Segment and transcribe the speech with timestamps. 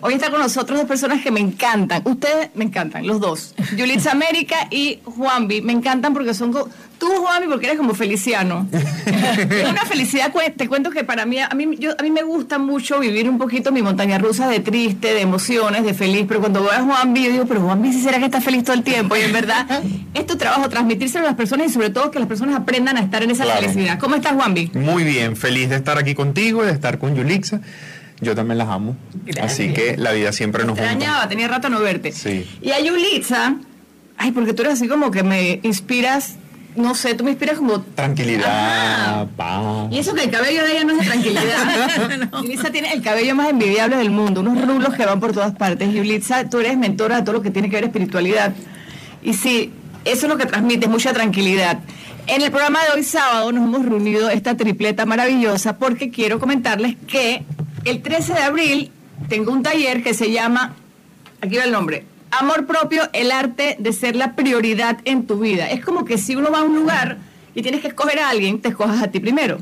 [0.00, 2.02] Hoy está con nosotros dos personas que me encantan.
[2.04, 3.54] Ustedes me encantan, los dos.
[3.76, 5.62] Yulitza América y Juanvi.
[5.62, 6.52] Me encantan porque son...
[6.98, 8.68] Tú, Juanvi, porque eres como feliciano.
[8.72, 10.32] es una felicidad.
[10.56, 13.36] Te cuento que para mí, a mí, yo, a mí me gusta mucho vivir un
[13.36, 16.24] poquito mi montaña rusa de triste, de emociones, de feliz.
[16.28, 18.76] Pero cuando veo a Juanvi, yo digo, pero Juanvi, ¿sí será que está feliz todo
[18.76, 19.16] el tiempo?
[19.16, 19.66] Y en verdad,
[20.14, 23.00] es tu trabajo transmitírselo a las personas y sobre todo que las personas aprendan a
[23.00, 23.98] estar en esa felicidad.
[23.98, 24.70] ¿Cómo estás, Juanvi?
[24.74, 27.60] Muy bien, feliz de estar aquí contigo, de estar con Yulitza.
[28.24, 28.96] Yo también las amo.
[29.40, 32.12] Así que la vida siempre nos extrañaba, tenía rato no verte.
[32.12, 32.48] Sí.
[32.60, 33.56] Y a Yulitza,
[34.16, 36.36] ay, porque tú eres así como que me inspiras,
[36.76, 37.80] no sé, tú me inspiras como...
[37.80, 39.88] Tranquilidad, paz.
[39.92, 42.30] Y eso que el cabello de ella no es de tranquilidad.
[42.42, 45.92] Yulitza tiene el cabello más envidiable del mundo, unos rulos que van por todas partes.
[45.92, 48.54] Yulitza, tú eres mentora de todo lo que tiene que ver espiritualidad.
[49.22, 49.72] Y sí,
[50.04, 51.78] eso es lo que transmite, mucha tranquilidad.
[52.26, 56.96] En el programa de hoy sábado nos hemos reunido esta tripleta maravillosa porque quiero comentarles
[57.06, 57.44] que
[57.84, 58.92] el 13 de abril
[59.28, 60.74] tengo un taller que se llama,
[61.40, 62.04] aquí va el nombre,
[62.40, 65.70] Amor propio, el arte de ser la prioridad en tu vida.
[65.70, 67.18] Es como que si uno va a un lugar
[67.54, 69.58] y tienes que escoger a alguien, te escojas a ti primero.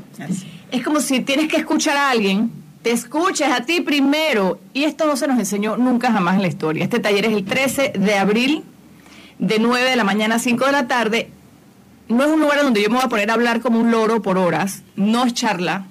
[0.71, 2.51] Es como si tienes que escuchar a alguien,
[2.81, 4.59] te escuches a ti primero.
[4.73, 6.83] Y esto no se nos enseñó nunca jamás en la historia.
[6.83, 8.63] Este taller es el 13 de abril,
[9.37, 11.29] de 9 de la mañana a 5 de la tarde.
[12.09, 14.23] No es un lugar donde yo me voy a poner a hablar como un loro
[14.23, 15.85] por horas, no es charla,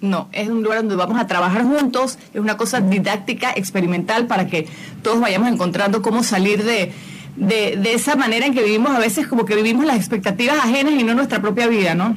[0.00, 4.46] no, es un lugar donde vamos a trabajar juntos, es una cosa didáctica, experimental, para
[4.46, 4.68] que
[5.02, 6.92] todos vayamos encontrando cómo salir de,
[7.36, 11.04] de, esa manera en que vivimos a veces como que vivimos las expectativas ajenas y
[11.04, 12.16] no nuestra propia vida, ¿no?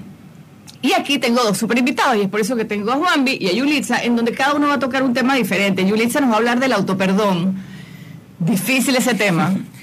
[0.81, 3.47] Y aquí tengo dos super invitados y es por eso que tengo a Juanvi y
[3.47, 5.85] a Yulitza, en donde cada uno va a tocar un tema diferente.
[5.85, 7.55] Yulitza nos va a hablar del autoperdón.
[8.39, 9.53] Difícil ese tema.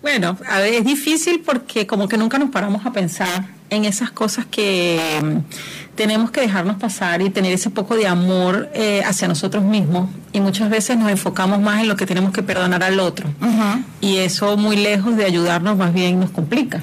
[0.00, 4.10] Bueno, a ver, es difícil porque como que nunca nos paramos a pensar en esas
[4.10, 9.26] cosas que mm, tenemos que dejarnos pasar y tener ese poco de amor eh, hacia
[9.26, 10.08] nosotros mismos.
[10.32, 13.28] Y muchas veces nos enfocamos más en lo que tenemos que perdonar al otro.
[14.00, 16.80] Y eso muy lejos de ayudarnos, más bien nos complica.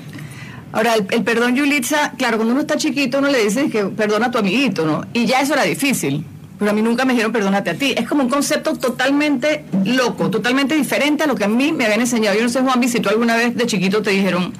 [0.73, 4.31] Ahora, el, perdón, Yulitza, claro, cuando uno está chiquito uno le dice que perdona a
[4.31, 5.05] tu amiguito, ¿no?
[5.13, 6.25] Y ya eso era difícil.
[6.57, 7.93] Pero a mí nunca me dijeron perdónate a ti.
[7.97, 12.01] Es como un concepto totalmente loco, totalmente diferente a lo que a mí me habían
[12.01, 12.35] enseñado.
[12.35, 14.53] Yo no sé, Juan, si tú alguna vez de chiquito te dijeron,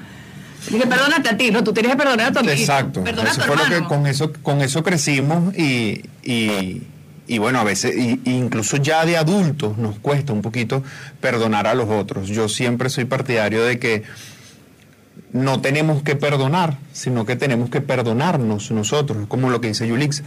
[0.69, 2.53] dije, perdónate a ti, no, tú tienes que perdonar a tu amigo.
[2.53, 3.03] Exacto.
[3.03, 7.95] Perdona eso fue lo que con eso, con eso crecimos y, y, bueno, a veces,
[8.25, 10.84] incluso ya de adultos nos cuesta un poquito
[11.22, 12.28] perdonar a los otros.
[12.28, 14.03] Yo siempre soy partidario de que
[15.31, 20.23] no tenemos que perdonar, sino que tenemos que perdonarnos nosotros, como lo que dice Yulix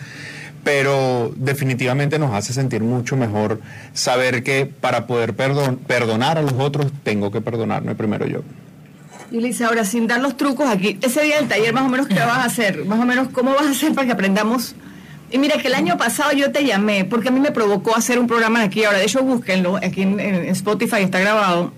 [0.69, 3.59] pero definitivamente nos hace sentir mucho mejor
[3.95, 8.41] saber que para poder perdonar a los otros tengo que perdonarme primero yo.
[9.31, 12.07] Y Lisa, ahora sin dar los trucos aquí, ese día del taller más o menos
[12.07, 14.75] qué vas a hacer, más o menos cómo vas a hacer para que aprendamos.
[15.31, 18.19] Y mira que el año pasado yo te llamé porque a mí me provocó hacer
[18.19, 20.21] un programa aquí ahora, de hecho búsquenlo, aquí en,
[20.51, 21.73] Spotify está grabado.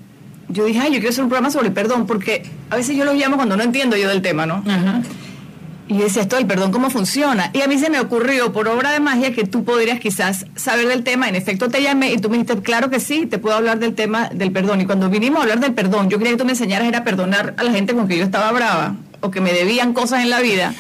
[0.49, 3.15] Yo dije, ay, yo quiero hacer un programa sobre perdón porque a veces yo lo
[3.15, 4.65] llamo cuando no entiendo yo del tema, ¿no?
[4.67, 5.01] Ajá.
[5.91, 7.51] Y decía esto del perdón, ¿cómo funciona?
[7.53, 10.87] Y a mí se me ocurrió, por obra de magia, que tú podrías quizás saber
[10.87, 11.29] del tema.
[11.29, 13.97] En efecto, te llamé y tú me dijiste, claro que sí, te puedo hablar del
[13.97, 14.81] tema del perdón.
[14.81, 17.55] Y cuando vinimos a hablar del perdón, yo quería que tú me enseñaras a perdonar
[17.59, 20.39] a la gente con que yo estaba brava o que me debían cosas en la
[20.39, 20.75] vida.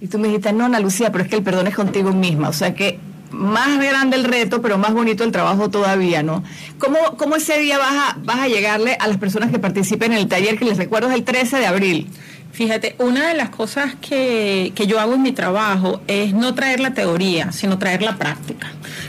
[0.00, 2.48] Y tú me dijiste, no, Ana Lucía, pero es que el perdón es contigo misma.
[2.48, 3.00] O sea que
[3.32, 6.44] más grande el reto, pero más bonito el trabajo todavía, ¿no?
[6.78, 10.18] ¿Cómo, cómo ese día vas a, vas a llegarle a las personas que participen en
[10.18, 12.08] el taller, que les recuerdo es el 13 de abril?
[12.54, 16.78] Fíjate, una de las cosas que, que, yo hago en mi trabajo es no traer
[16.78, 18.68] la teoría, sino traer la práctica.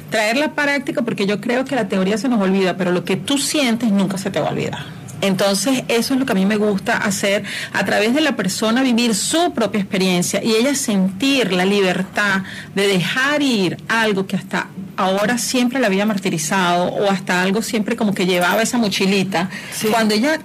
[0.10, 3.18] Traer la práctica porque yo creo que la teoría se nos olvida, pero lo que
[3.18, 4.86] tú sientes nunca se te va a olvidar.
[5.22, 8.82] Entonces, eso es lo que a mí me gusta hacer, a través de la persona
[8.82, 12.42] vivir su propia experiencia y ella sentir la libertad
[12.74, 17.96] de dejar ir algo que hasta ahora siempre la había martirizado o hasta algo siempre
[17.96, 19.52] como que llevaba esa mochilita.
[19.92, 20.40] Cuando ella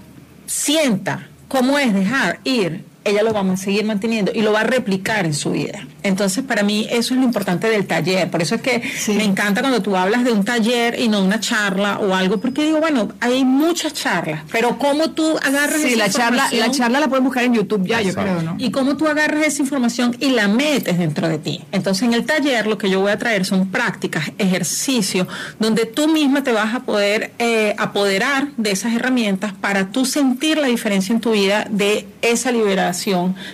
[0.44, 4.64] sienta cómo es dejar ir ella lo va a seguir manteniendo y lo va a
[4.64, 5.86] replicar en su vida.
[6.02, 8.30] Entonces, para mí eso es lo importante del taller.
[8.30, 11.40] Por eso es que me encanta cuando tú hablas de un taller y no una
[11.40, 16.08] charla o algo, porque digo, bueno, hay muchas charlas, pero cómo tú agarras sí, la
[16.10, 18.56] charla, la charla la puedes buscar en YouTube ya, yo creo, ¿no?
[18.58, 21.62] Y cómo tú agarras esa información y la metes dentro de ti.
[21.72, 25.26] Entonces, en el taller lo que yo voy a traer son prácticas, ejercicios,
[25.58, 30.58] donde tú misma te vas a poder eh, apoderar de esas herramientas para tú sentir
[30.58, 32.99] la diferencia en tu vida de esa liberación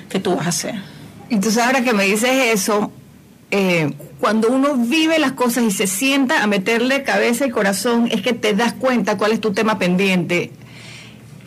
[0.08, 0.74] que tú vas a hacer.
[1.30, 2.90] Entonces ahora que me dices eso,
[3.50, 8.22] eh, cuando uno vive las cosas y se sienta a meterle cabeza y corazón, es
[8.22, 10.52] que te das cuenta cuál es tu tema pendiente.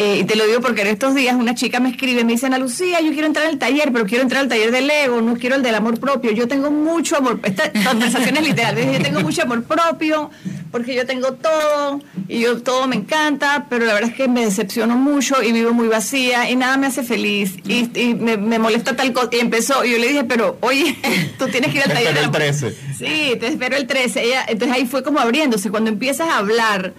[0.01, 2.45] Eh, y te lo digo porque en estos días una chica me escribe, me dice,
[2.45, 5.35] Ana Lucía, yo quiero entrar al taller, pero quiero entrar al taller del ego, no
[5.35, 6.31] quiero el del amor propio.
[6.31, 10.31] Yo tengo mucho amor, esta conversación es literal, yo tengo mucho amor propio,
[10.71, 11.99] porque yo tengo todo,
[12.29, 15.73] y yo todo me encanta, pero la verdad es que me decepciono mucho y vivo
[15.73, 19.27] muy vacía, y nada me hace feliz, y, me, molesta tal cosa.
[19.33, 20.95] Y empezó, y yo le dije, pero oye,
[21.37, 22.13] tú tienes que ir al taller.
[22.13, 22.77] Te espero el 13.
[22.97, 24.23] Sí, te espero el 13.
[24.23, 26.93] Ella, entonces ahí fue como abriéndose, cuando empiezas a hablar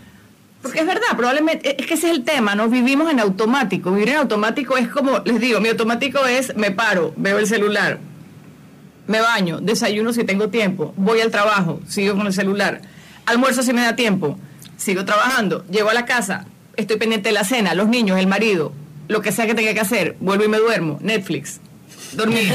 [0.62, 2.68] porque es verdad, probablemente, es que ese es el tema, ¿no?
[2.68, 3.92] Vivimos en automático.
[3.92, 7.98] Vivir en automático es como, les digo, mi automático es, me paro, veo el celular,
[9.06, 12.82] me baño, desayuno si tengo tiempo, voy al trabajo, sigo con el celular,
[13.26, 14.38] almuerzo si me da tiempo,
[14.76, 16.46] sigo trabajando, llego a la casa,
[16.76, 18.72] estoy pendiente de la cena, los niños, el marido,
[19.08, 21.60] lo que sea que tenga que hacer, vuelvo y me duermo, Netflix
[22.12, 22.52] dormir.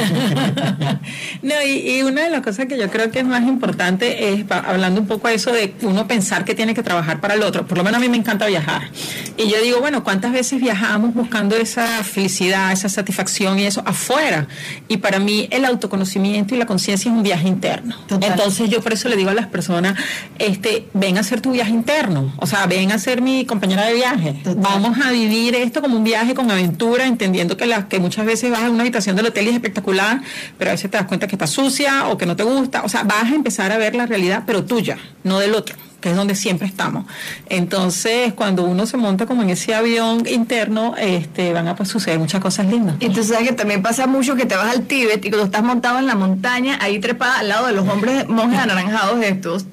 [1.42, 5.02] no, y, una de las cosas que yo creo que es más importante es, hablando
[5.02, 7.78] un poco de eso de uno pensar que tiene que trabajar para el otro, por
[7.78, 8.90] lo menos a mí me encanta viajar.
[9.38, 14.48] Y yo digo, bueno, ¿cuántas veces viajamos buscando esa felicidad, esa satisfacción y eso afuera?
[14.88, 17.96] Y para mí el autoconocimiento y la conciencia es un viaje interno.
[18.10, 19.98] Entonces yo por eso le digo a las personas,
[20.40, 23.94] este, ven a hacer tu viaje interno, o sea, ven a ser mi compañera de
[23.94, 24.36] viaje.
[24.58, 28.52] Vamos a vivir esto como un viaje con aventura, entendiendo que, las que muchas veces
[28.52, 30.22] vas a una habitación del hotel es espectacular,
[30.58, 32.84] pero a veces te das cuenta que está sucia o que no te gusta.
[32.84, 35.76] O sea, vas a empezar a ver la realidad, pero tuya, no del otro
[36.06, 37.06] que es donde siempre estamos.
[37.50, 42.20] Entonces, cuando uno se monta como en ese avión interno, este, van a pues, suceder
[42.20, 42.98] muchas cosas lindas.
[43.00, 45.98] Entonces, ¿sabes que también pasa mucho que te vas al Tíbet y cuando estás montado
[45.98, 49.66] en la montaña, ahí trepada al lado de los hombres monjes anaranjados estos,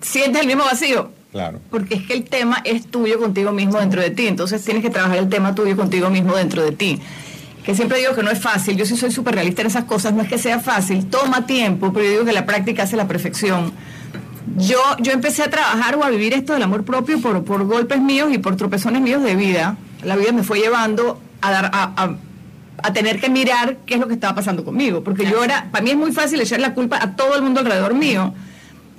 [0.00, 1.12] sientes el mismo vacío.
[1.30, 1.60] Claro.
[1.70, 4.26] Porque es que el tema es tuyo contigo mismo dentro de ti.
[4.26, 7.00] Entonces, tienes que trabajar el tema tuyo contigo mismo dentro de ti
[7.66, 10.14] que siempre digo que no es fácil, yo sí soy súper realista en esas cosas,
[10.14, 13.08] no es que sea fácil, toma tiempo, pero yo digo que la práctica hace la
[13.08, 13.72] perfección.
[14.56, 18.00] Yo, yo empecé a trabajar o a vivir esto del amor propio por, por golpes
[18.00, 19.76] míos y por tropezones míos de vida.
[20.04, 22.14] La vida me fue llevando a, dar, a,
[22.84, 25.82] a, tener que mirar qué es lo que estaba pasando conmigo, porque yo era, para
[25.82, 28.32] mí es muy fácil echar la culpa a todo el mundo alrededor mío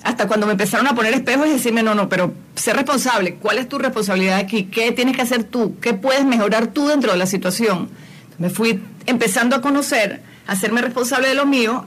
[0.03, 3.59] hasta cuando me empezaron a poner espejos y decirme, no, no, pero sé responsable, ¿cuál
[3.59, 4.65] es tu responsabilidad aquí?
[4.65, 5.77] ¿Qué tienes que hacer tú?
[5.79, 7.89] ¿Qué puedes mejorar tú dentro de la situación?
[8.37, 11.85] Me fui empezando a conocer, a hacerme responsable de lo mío,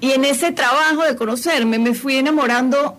[0.00, 2.98] y en ese trabajo de conocerme me fui enamorando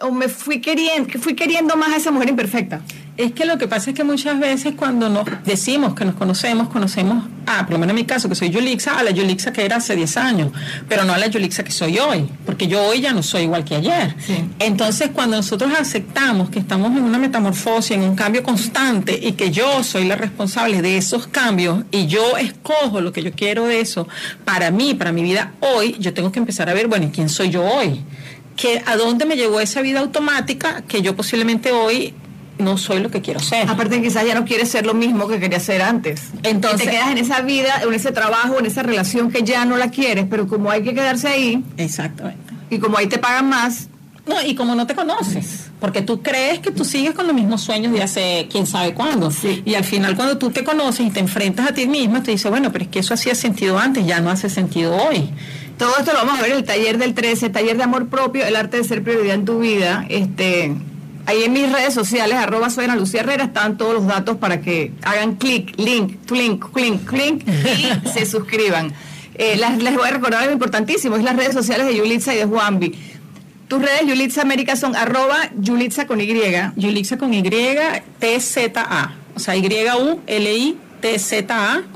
[0.00, 2.80] o me fui queriendo, fui queriendo más a esa mujer imperfecta.
[3.16, 6.68] Es que lo que pasa es que muchas veces cuando nos decimos que nos conocemos,
[6.68, 9.64] conocemos, ah, por lo menos en mi caso, que soy Yulixa, a la Yulixa que
[9.64, 10.52] era hace 10 años,
[10.88, 13.64] pero no a la Yulixa que soy hoy, porque yo hoy ya no soy igual
[13.64, 14.16] que ayer.
[14.58, 19.52] Entonces, cuando nosotros aceptamos que estamos en una metamorfosis, en un cambio constante, y que
[19.52, 23.78] yo soy la responsable de esos cambios, y yo escojo lo que yo quiero de
[23.78, 24.08] eso,
[24.44, 27.50] para mí, para mi vida hoy, yo tengo que empezar a ver, bueno, ¿quién soy
[27.50, 28.02] yo hoy?
[28.56, 32.14] que a dónde me llegó esa vida automática que yo posiblemente hoy
[32.58, 33.68] no soy lo que quiero ser.
[33.68, 36.22] Aparte quizás ya no quieres ser lo mismo que querías ser antes.
[36.42, 39.76] Entonces te quedas en esa vida, en ese trabajo, en esa relación que ya no
[39.76, 41.64] la quieres, pero como hay que quedarse ahí.
[41.76, 42.54] Exactamente.
[42.70, 43.88] Y como ahí te pagan más.
[44.26, 47.60] No, y como no te conoces, porque tú crees que tú sigues con los mismos
[47.60, 49.30] sueños de hace quién sabe cuándo.
[49.66, 52.50] Y al final cuando tú te conoces y te enfrentas a ti misma, te dices,
[52.50, 55.30] bueno, pero es que eso hacía sentido antes, ya no hace sentido hoy.
[55.76, 58.46] Todo esto lo vamos a ver en el taller del 13, taller de amor propio,
[58.46, 60.06] el arte de ser prioridad en tu vida.
[60.08, 60.74] Este,
[61.26, 64.60] ahí en mis redes sociales, arroba soy Ana Lucía Herrera, están todos los datos para
[64.60, 68.92] que hagan clic, link, link, click, click y se suscriban.
[69.36, 72.44] Eh, les voy a recordar algo importantísimo, es las redes sociales de Yulitza y de
[72.46, 72.94] Juanvi.
[73.68, 76.26] Tus redes Yulitza América son arroba Yulitza con Y.
[76.76, 79.14] Yulitza con Y, T-Z-A.
[79.34, 80.22] O sea, Y-U-L-I-T-Z-A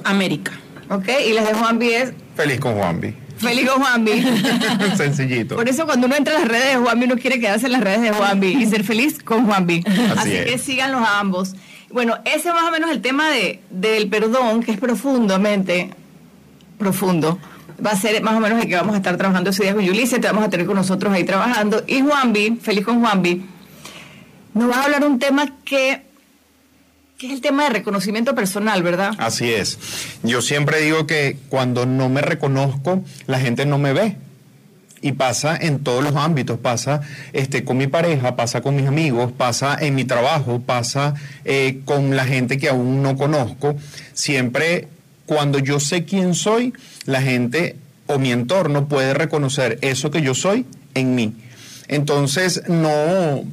[0.05, 0.53] América.
[0.91, 2.13] Ok, y las de Juanvi es...
[2.35, 3.15] Feliz con Juanvi.
[3.39, 4.25] Feliz con Juanvi.
[4.97, 5.57] Sencillito.
[5.57, 7.81] Por eso cuando uno entra a las redes de Juanvi, uno quiere quedarse en las
[7.81, 9.85] redes de Juanvi y ser feliz con Juanvi.
[10.17, 11.55] Así, que síganlos a ambos.
[11.91, 15.91] Bueno, ese es más o menos el tema de, del perdón, que es profundamente
[16.79, 17.39] profundo.
[17.85, 19.85] Va a ser más o menos el que vamos a estar trabajando ese día con
[19.85, 21.85] Yulisa, te vamos a tener con nosotros ahí trabajando.
[21.87, 23.45] Y Juanvi, feliz con Juanvi,
[24.55, 26.08] nos va a hablar un tema que
[27.19, 29.13] que es el tema de reconocimiento personal, ¿verdad?
[29.19, 29.79] Así es.
[30.23, 34.17] Yo siempre digo que cuando no me reconozco, la gente no me ve.
[35.01, 39.33] Y pasa en todos los ámbitos, pasa este, con mi pareja, pasa con mis amigos,
[39.33, 43.77] pasa en mi trabajo, pasa eh, con la gente que aún no conozco.
[44.13, 44.89] Siempre
[45.27, 46.73] cuando yo sé quién soy,
[47.05, 51.35] la gente o mi entorno puede reconocer eso que yo soy en mí.
[51.87, 53.45] Entonces no,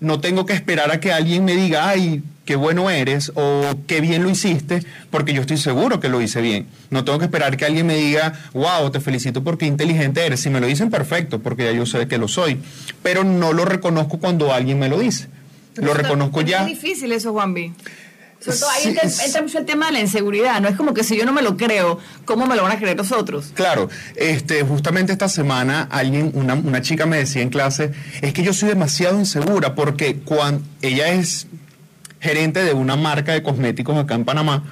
[0.00, 4.00] no tengo que esperar a que alguien me diga, ay, qué bueno eres o qué
[4.00, 6.66] bien lo hiciste, porque yo estoy seguro que lo hice bien.
[6.88, 10.40] No tengo que esperar que alguien me diga, wow, te felicito porque inteligente eres.
[10.40, 12.58] Si me lo dicen, perfecto, porque ya yo sé que lo soy.
[13.02, 15.28] Pero no lo reconozco cuando alguien me lo dice.
[15.74, 16.62] lo reconozco ya.
[16.62, 17.74] Es difícil eso, Juanvi.
[18.40, 21.18] Sobre todo ahí entra, mucho el tema de la inseguridad, no es como que si
[21.18, 23.50] yo no me lo creo, ¿cómo me lo van a creer los otros?
[23.52, 27.90] Claro, este, justamente esta semana alguien, una, una chica me decía en clase,
[28.22, 31.48] es que yo soy demasiado insegura porque cuando ella es
[32.20, 34.64] gerente de una marca de cosméticos acá en Panamá,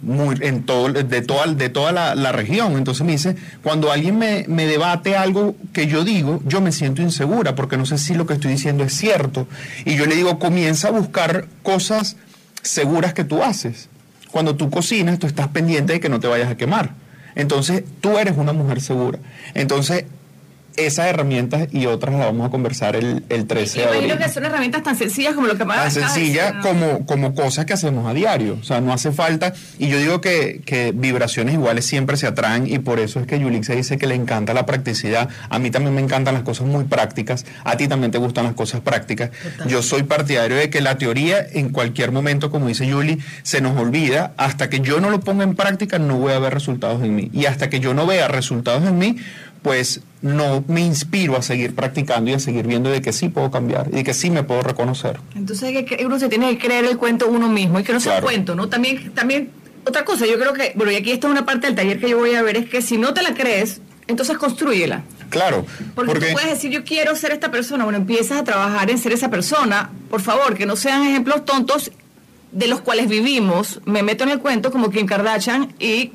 [0.00, 2.76] muy, en todo, de toda, de toda la, región.
[2.76, 7.02] Entonces me dice, cuando alguien me, me, debate algo que yo digo, yo me siento
[7.02, 9.46] insegura porque no sé si lo que estoy diciendo es cierto.
[9.84, 12.16] Y yo le digo, comienza a buscar cosas
[12.62, 13.88] seguras que tú haces.
[14.32, 16.94] Cuando tú cocinas, tú estás pendiente de que no te vayas a quemar.
[17.34, 19.18] Entonces, tú eres una mujer segura.
[19.54, 20.06] Entonces,
[20.76, 24.18] esas herramientas y otras las vamos a conversar el, el 13 de abril.
[24.18, 28.06] que son herramientas tan sencillas como lo que Tan sencillas como, como cosas que hacemos
[28.06, 28.58] a diario.
[28.60, 29.52] O sea, no hace falta.
[29.78, 33.38] Y yo digo que, que vibraciones iguales siempre se atraen y por eso es que
[33.38, 35.28] Yulix se dice que le encanta la practicidad.
[35.48, 37.46] A mí también me encantan las cosas muy prácticas.
[37.64, 39.30] A ti también te gustan las cosas prácticas.
[39.66, 43.78] Yo soy partidario de que la teoría en cualquier momento, como dice Yuli, se nos
[43.78, 44.32] olvida.
[44.36, 47.30] Hasta que yo no lo ponga en práctica, no voy a ver resultados en mí.
[47.32, 49.16] Y hasta que yo no vea resultados en mí,
[49.62, 53.50] pues no me inspiro a seguir practicando y a seguir viendo de que sí puedo
[53.50, 55.18] cambiar y de que sí me puedo reconocer.
[55.34, 58.22] Entonces uno se tiene que creer el cuento uno mismo y que no sea un
[58.22, 58.68] cuento, ¿no?
[58.68, 59.50] También, también,
[59.84, 62.08] otra cosa, yo creo que, bueno, y aquí esta es una parte del taller que
[62.08, 65.02] yo voy a ver, es que si no te la crees, entonces construyela.
[65.28, 65.66] Claro.
[65.94, 69.12] Porque, tú puedes decir, yo quiero ser esta persona, bueno, empiezas a trabajar en ser
[69.12, 71.90] esa persona, por favor, que no sean ejemplos tontos
[72.52, 73.80] de los cuales vivimos.
[73.86, 76.12] Me meto en el cuento como Kim Kardashian y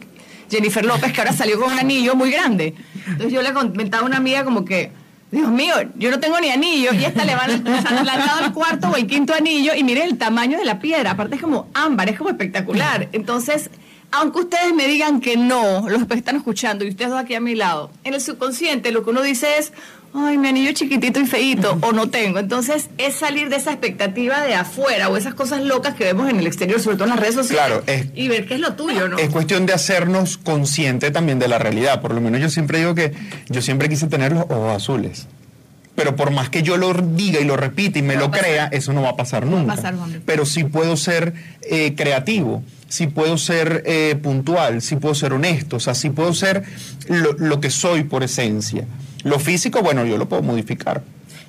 [0.50, 2.76] Jennifer López, que ahora salió con un anillo muy grande.
[3.08, 4.92] Entonces yo le comentaba a una amiga como que,
[5.32, 8.96] Dios mío, yo no tengo ni anillo y esta le van a el cuarto o
[8.96, 12.18] el quinto anillo y miren el tamaño de la piedra, aparte es como ámbar, es
[12.18, 13.10] como espectacular.
[13.12, 13.70] Entonces,
[14.12, 17.42] aunque ustedes me digan que no, los que están escuchando y ustedes dos aquí a
[17.42, 19.74] mi lado, en el subconsciente lo que uno dice es,
[20.14, 22.40] ay, mi anillo chiquitito y feito, o no tengo.
[22.40, 26.40] Entonces, es salir de esa expectativa de afuera o esas cosas locas que vemos en
[26.40, 27.80] el exterior, sobre todo en las redes sociales,
[28.16, 29.18] y ver qué es lo tuyo, ¿no?
[29.18, 32.02] Es cuestión de hacernos consciente también de la realidad.
[32.02, 33.14] Por lo menos yo siempre digo que
[33.50, 35.28] yo siempre quise tener los ojos azules.
[35.98, 38.94] Pero por más que yo lo diga y lo repita y me lo crea, eso
[38.94, 39.76] no va a pasar nunca.
[40.28, 45.78] Pero sí puedo ser eh, creativo si puedo ser eh, puntual, si puedo ser honesto,
[45.78, 46.64] o sea, si puedo ser
[47.08, 48.86] lo, que soy por esencia.
[49.24, 51.04] Lo físico, bueno, yo lo puedo modificar.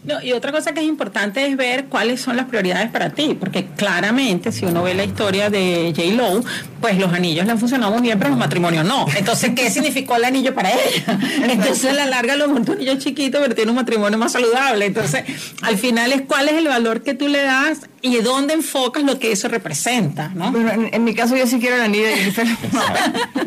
[0.05, 3.37] No, y otra cosa que es importante es ver cuáles son las prioridades para ti,
[3.39, 6.15] porque claramente si uno ve la historia de J.
[6.15, 6.45] Lowe,
[6.81, 9.07] pues los anillos le han funcionado muy bien, pero los matrimonios no.
[9.17, 11.19] Entonces, ¿qué significó el anillo para ella?
[11.43, 14.87] Entonces, a la larga lo montó un anillo chiquito, pero tiene un matrimonio más saludable.
[14.87, 15.25] Entonces,
[15.63, 19.19] al final es cuál es el valor que tú le das y dónde enfocas lo
[19.19, 20.51] que eso representa, ¿no?
[20.53, 22.33] Bueno, en, mi caso yo sí quiero el anillo de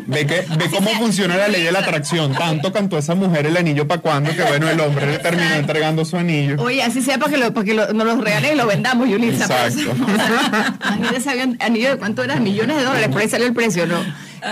[0.06, 2.34] ve, que, ve cómo funciona la ley de la atracción.
[2.34, 6.04] Tanto cantó esa mujer el anillo para cuando que bueno, el hombre le terminó entregando
[6.04, 6.56] su anillo.
[6.60, 9.44] Oye, así sea para que, lo, para que nos los regalen y lo vendamos, Yulisa.
[9.44, 9.94] Exacto.
[10.96, 14.02] Imagínese, anillo de cuánto era, millones de dólares, por ahí salió el precio, ¿no?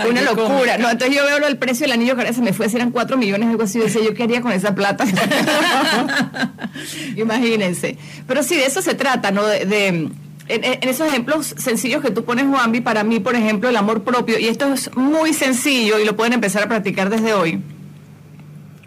[0.09, 0.77] Una locura.
[0.77, 2.91] No, entonces yo veo del precio del anillo que ahora se me fue, si eran
[2.91, 3.79] 4 millones, algo así.
[3.79, 5.05] Yo decía, yo qué haría con esa plata.
[7.17, 7.97] Imagínense.
[8.27, 9.45] Pero sí, de eso se trata, ¿no?
[9.45, 10.09] De,
[10.47, 14.39] en, esos ejemplos sencillos que tú pones, Juanvi, para mí, por ejemplo, el amor propio,
[14.39, 17.61] y esto es muy sencillo y lo pueden empezar a practicar desde hoy.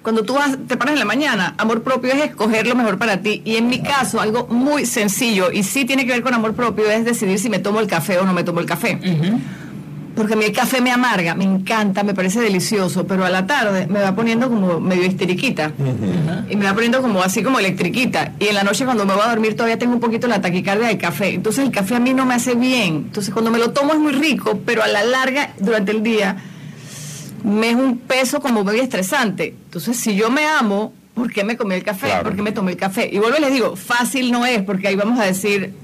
[0.02, 3.22] Cuando tú vas, te paras en la mañana, amor propio es escoger lo mejor para
[3.22, 3.40] ti.
[3.46, 6.90] Y en mi caso, algo muy sencillo, y sí tiene que ver con amor propio,
[6.90, 8.98] es decidir si me tomo el café o no me tomo el café
[10.36, 14.00] mí el café me amarga, me encanta, me parece delicioso, pero a la tarde me
[14.00, 15.72] va poniendo como medio histeriquita.
[16.48, 18.32] Y me va poniendo como así como electriquita.
[18.38, 20.88] Y en la noche cuando me voy a dormir todavía tengo un poquito la taquicardia
[20.88, 23.70] del café, entonces el café a mí no me hace bien, entonces cuando me lo
[23.70, 26.36] tomo es muy rico, pero a la larga durante el día
[27.42, 31.56] me es un peso como muy estresante, entonces si yo me amo, ¿por qué me
[31.56, 32.08] comí el café?
[32.22, 33.08] ¿Por qué me tomé el café?
[33.10, 35.74] Y vuelvo y les digo, fácil no es, porque ahí vamos a decir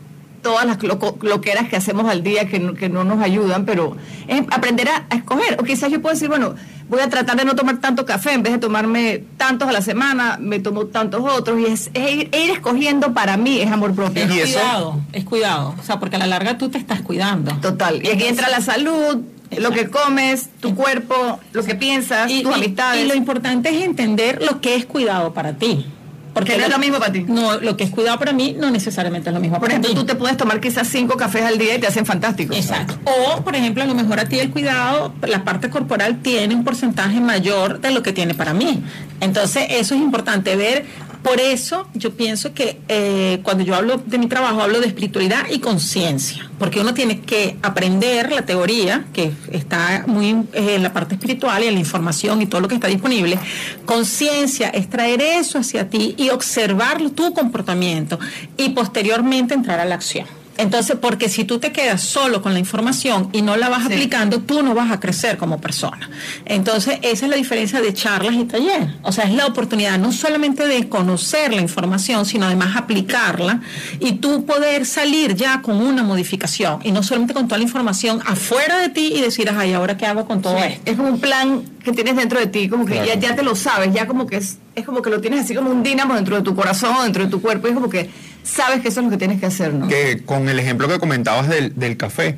[0.43, 4.43] todas las loqueras que hacemos al día que no, que no nos ayudan, pero es
[4.51, 5.57] aprender a, escoger.
[5.61, 6.55] O quizás yo puedo decir, bueno,
[6.89, 9.83] voy a tratar de no tomar tanto café, en vez de tomarme tantos a la
[9.83, 14.25] semana, me tomo tantos otros, y es, ir, escogiendo para mí es amor propio.
[14.25, 17.53] Es cuidado, es cuidado, o sea, porque a la larga tú te estás cuidando.
[17.61, 19.19] Total, y aquí entra la salud,
[19.57, 23.05] lo que comes, tu cuerpo, lo que piensas, tus amistades.
[23.05, 25.87] Y lo importante es entender lo que es cuidado para ti.
[26.33, 27.25] Porque no es lo mismo para ti.
[27.27, 30.05] No, lo que es cuidado para mí no necesariamente es lo mismo por ejemplo, tú
[30.05, 32.55] te puedes tomar quizás cinco cafés al día y te hacen fantástico.
[32.55, 32.95] Exacto.
[33.05, 36.65] O, por ejemplo, a lo mejor a ti el cuidado, la parte corporal tiene un
[36.65, 38.83] porcentaje mayor de lo que tiene para mí.
[39.21, 40.87] Entonces, eso es importante ver
[41.23, 45.47] Por eso yo pienso que eh, cuando yo hablo de mi trabajo, hablo de espiritualidad
[45.51, 50.93] y conciencia, porque uno tiene que aprender la teoría, que está muy eh, en la
[50.93, 53.39] parte espiritual y en la información y todo lo que está disponible.
[53.85, 58.19] Conciencia es traer eso hacia ti y observar tu comportamiento
[58.57, 60.40] y posteriormente entrar a la acción.
[60.61, 64.41] Entonces, porque si tú te quedas solo con la información y no la vas aplicando,
[64.41, 66.11] tú no vas a crecer como persona.
[66.45, 68.95] Entonces, esa es la diferencia de charlas y taller.
[69.03, 73.61] O sea, es la oportunidad no solamente de conocer la información, sino además aplicarla
[74.01, 78.21] y tú poder salir ya con una modificación y no solamente con toda la información
[78.27, 80.83] afuera de ti y decir, ay, ¿ahora qué hago con todo esto?
[80.85, 83.57] Es como un plan que tienes dentro de ti, como que ya, ya te lo
[83.57, 86.37] sabes, ya como que es, es como que lo tienes así como un dínamo dentro
[86.37, 88.11] de tu corazón, dentro de tu cuerpo, y es como que
[88.51, 89.89] sabes que eso es lo que tienes que hacer, ¿no?
[89.89, 92.37] Que con el ejemplo que comentabas del, café,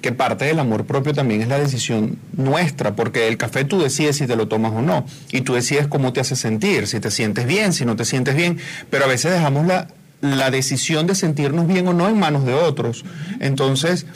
[0.00, 4.16] que parte del amor propio también es la decisión nuestra, porque el café tú decides
[4.16, 7.10] si te lo tomas o no, y tú decides cómo te hace sentir, si te
[7.10, 8.58] sientes bien, si no te sientes bien,
[8.90, 9.88] pero a veces dejamos la,
[10.20, 13.04] la decisión de sentirnos bien o no en manos de otros.
[13.40, 14.06] Entonces,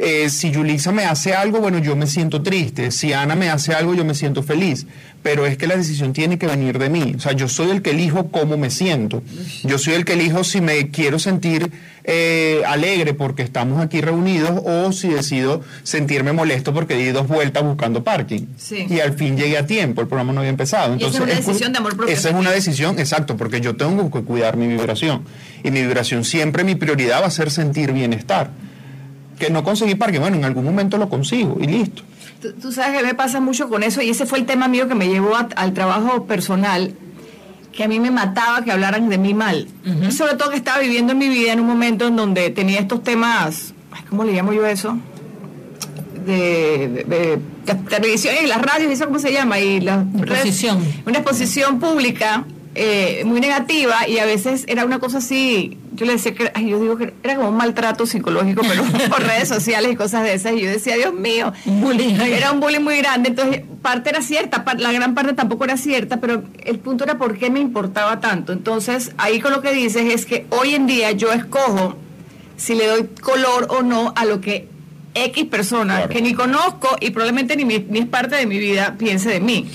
[0.00, 2.92] eh, si Yulisa me hace algo, bueno, yo me siento triste.
[2.92, 4.86] Si Ana me hace algo, yo me siento feliz.
[5.24, 7.14] Pero es que la decisión tiene que venir de mí.
[7.16, 9.24] O sea, yo soy el que elijo cómo me siento.
[9.64, 11.72] Yo soy el que elijo si me quiero sentir
[12.04, 17.64] eh, alegre porque estamos aquí reunidos o si decido sentirme molesto porque di dos vueltas
[17.64, 18.46] buscando parking.
[18.88, 20.92] Y al fin llegué a tiempo, el programa no había empezado.
[20.92, 22.14] Entonces, esa es una decisión de amor propio.
[22.14, 25.24] Esa es una decisión, exacto, porque yo tengo que cuidar mi vibración.
[25.64, 28.52] Y mi vibración siempre, mi prioridad va a ser sentir bienestar
[29.38, 32.02] que no conseguí parque, bueno, en algún momento lo consigo y listo.
[32.60, 34.94] Tú, sabes que me pasa mucho con eso y ese fue el tema mío que
[34.94, 36.94] me llevó al trabajo personal,
[37.72, 39.66] que a mí me mataba que hablaran de mí mal.
[40.10, 43.02] Sobre todo que estaba viviendo en mi vida en un momento en donde tenía estos
[43.02, 43.74] temas,
[44.08, 44.98] ¿cómo le llamo yo eso?
[46.26, 47.38] De, de,
[47.88, 49.58] televisión y las radios, ¿eso cómo se llama?
[49.58, 50.78] Y la exposición.
[51.06, 52.44] una exposición pública
[52.80, 56.78] eh, muy negativa y a veces era una cosa así, yo le decía que, yo
[56.78, 60.52] digo que era como un maltrato psicológico, pero por redes sociales y cosas de esas,
[60.52, 61.52] y yo decía, Dios mío,
[62.24, 66.18] era un bullying muy grande, entonces parte era cierta, la gran parte tampoco era cierta,
[66.20, 68.52] pero el punto era por qué me importaba tanto.
[68.52, 71.96] Entonces, ahí con lo que dices es que hoy en día yo escojo
[72.56, 74.68] si le doy color o no a lo que
[75.14, 79.30] X persona que ni conozco y probablemente ni, ni es parte de mi vida piense
[79.30, 79.68] de mí.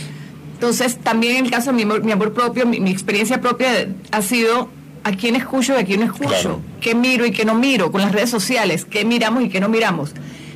[0.54, 4.70] Entonces, también en el caso de mi, amor propio, mi, experiencia propia ha sido
[5.04, 8.02] a quién escucho y a quién no escucho, qué miro y qué no miro con
[8.02, 10.12] las redes sociales, qué miramos y qué no miramos.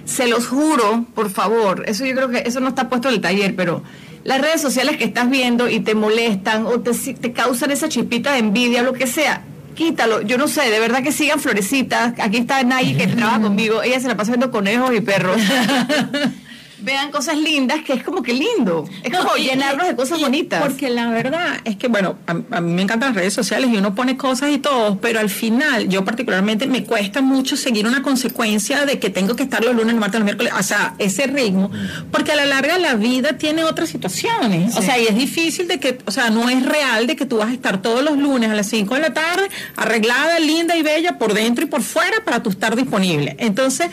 [0.05, 3.21] Se los juro, por favor, eso yo creo que eso no está puesto en el
[3.21, 3.83] taller, pero
[4.23, 8.31] las redes sociales que estás viendo y te molestan o te, te causan esa chipita
[8.31, 9.43] de envidia, lo que sea,
[9.77, 10.21] quítalo.
[10.21, 12.13] Yo no sé, de verdad que sigan florecitas.
[12.19, 13.81] Aquí está Nay que trabaja conmigo.
[13.83, 15.37] Ella se la pasa viendo conejos y perros.
[16.79, 18.87] vean cosas lindas, que es como que lindo.
[19.03, 20.61] Es como llenarnos de cosas bonitas.
[20.61, 23.95] Porque la verdad es que, bueno, a, mí me encantan las redes sociales y uno
[23.95, 28.85] pone cosas y todo, pero al final, yo particularmente me cuesta mucho seguir una consecuencia
[28.85, 31.71] de que tengo que estar los lunes, los martes, los miércoles, o sea, ese ritmo,
[32.11, 34.75] porque a la larga la vida tiene otras situaciones.
[34.75, 37.37] O sea, y es difícil de que, o sea, no es real de que tú
[37.37, 40.81] vas a estar todos los lunes a las 5 de la tarde, arreglada, linda y
[40.81, 43.35] bella por dentro y por fuera para tú estar disponible.
[43.39, 43.89] Entonces,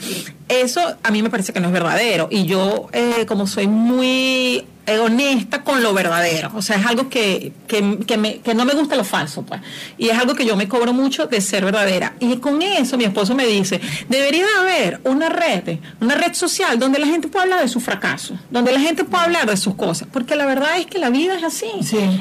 [0.48, 2.28] eso a mí me parece que no es verdadero.
[2.30, 6.50] Y yo, eh, como soy muy honesta con lo verdadero.
[6.54, 9.60] O sea, es algo que, que, que, me, que, no me gusta lo falso, pues.
[9.98, 12.14] Y es algo que yo me cobro mucho de ser verdadera.
[12.20, 16.98] Y con eso mi esposo me dice, debería haber una red, una red social donde
[16.98, 20.08] la gente pueda hablar de su fracaso, donde la gente pueda hablar de sus cosas.
[20.12, 21.66] Porque la verdad es que la vida es así.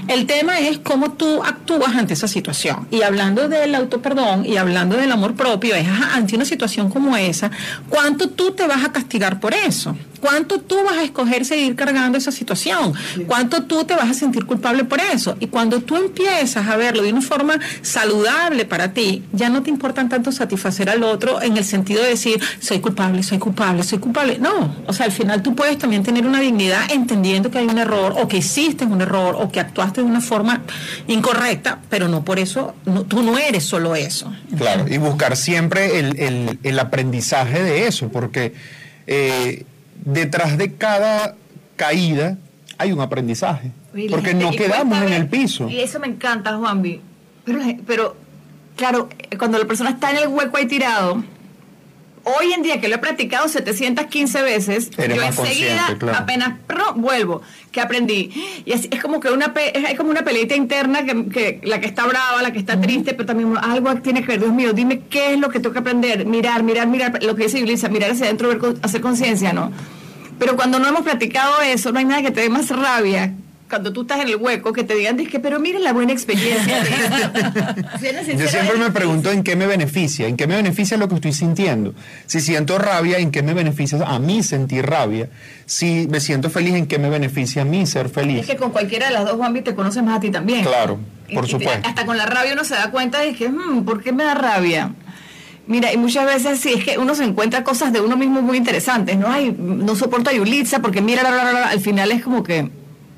[0.08, 2.88] El tema es cómo tú actúas ante esa situación.
[2.92, 7.52] Y hablando del autoperdón y hablando del amor propio, es ante una situación como esa,
[7.90, 9.96] ¿cuánto tú te vas a castigar por eso?
[10.24, 12.94] ¿Cuánto tú vas a escoger seguir cargando esa situación?
[13.28, 15.36] ¿Cuánto tú te vas a sentir culpable por eso?
[15.42, 19.70] Y cuando tú empiezas a verlo de una forma saludable para ti, ya no te
[19.70, 24.00] importan tanto satisfacer al otro en el sentido de decir, soy culpable, soy culpable, soy
[24.00, 24.38] culpable.
[24.40, 27.78] No, o sea, al final tú puedes también tener una dignidad entendiendo que hay un
[27.78, 30.62] error o que hiciste un error o que actuaste de una forma
[31.08, 32.76] incorrecta, pero no por eso,
[33.10, 34.34] tú no eres solo eso.
[34.58, 38.54] Claro, y buscar siempre el, el, aprendizaje de eso, porque...
[39.06, 39.66] Eh,
[40.06, 41.36] detrás de cada
[41.76, 42.38] caída
[42.78, 43.72] hay un aprendizaje.
[44.10, 45.70] porque no quedamos en el piso.
[45.70, 47.02] Y eso me encanta, Juanvi.
[47.46, 48.16] Pero, pero,
[48.76, 51.24] claro, cuando la persona está en el hueco ahí tirado,
[52.24, 56.56] hoy en día que lo he practicado 715 veces, yo enseguida apenas
[56.96, 58.32] vuelvo, que aprendí.
[58.66, 62.06] Y es, es como que una es como una peleita interna que, la que está
[62.06, 65.34] brava, la que está triste, pero también algo tiene que ver, Dios mío, dime qué
[65.34, 68.26] es lo que tengo que aprender, mirar, mirar, mirar, lo que dice Yulisa, mirar hacia
[68.26, 69.72] adentro, ver, hacer conciencia, ¿no?
[70.40, 73.34] Pero cuando no hemos practicado eso, no hay nada que te dé más rabia
[73.74, 76.84] cuando tú estás en el hueco, que te digan, que, pero miren la buena experiencia.
[78.38, 81.34] Yo siempre me pregunto en qué me beneficia, en qué me beneficia lo que estoy
[81.34, 81.96] sintiendo.
[82.28, 85.28] Si siento rabia, ¿en qué me beneficia a mí sentir rabia?
[85.66, 88.42] Si me siento feliz, ¿en qué me beneficia a mí ser feliz?
[88.42, 90.64] Es que con cualquiera de las dos, Juanvi, te conoces más a ti también.
[90.64, 91.00] Claro,
[91.34, 91.88] por supuesto.
[91.88, 94.36] Hasta con la rabia uno se da cuenta de que, hmm, ¿por qué me da
[94.36, 94.92] rabia?
[95.66, 98.58] Mira, y muchas veces sí, es que uno se encuentra cosas de uno mismo muy
[98.58, 99.32] interesantes, ¿no?
[99.32, 101.24] hay no soporto a Yulitza porque mira,
[101.70, 102.70] al final es como que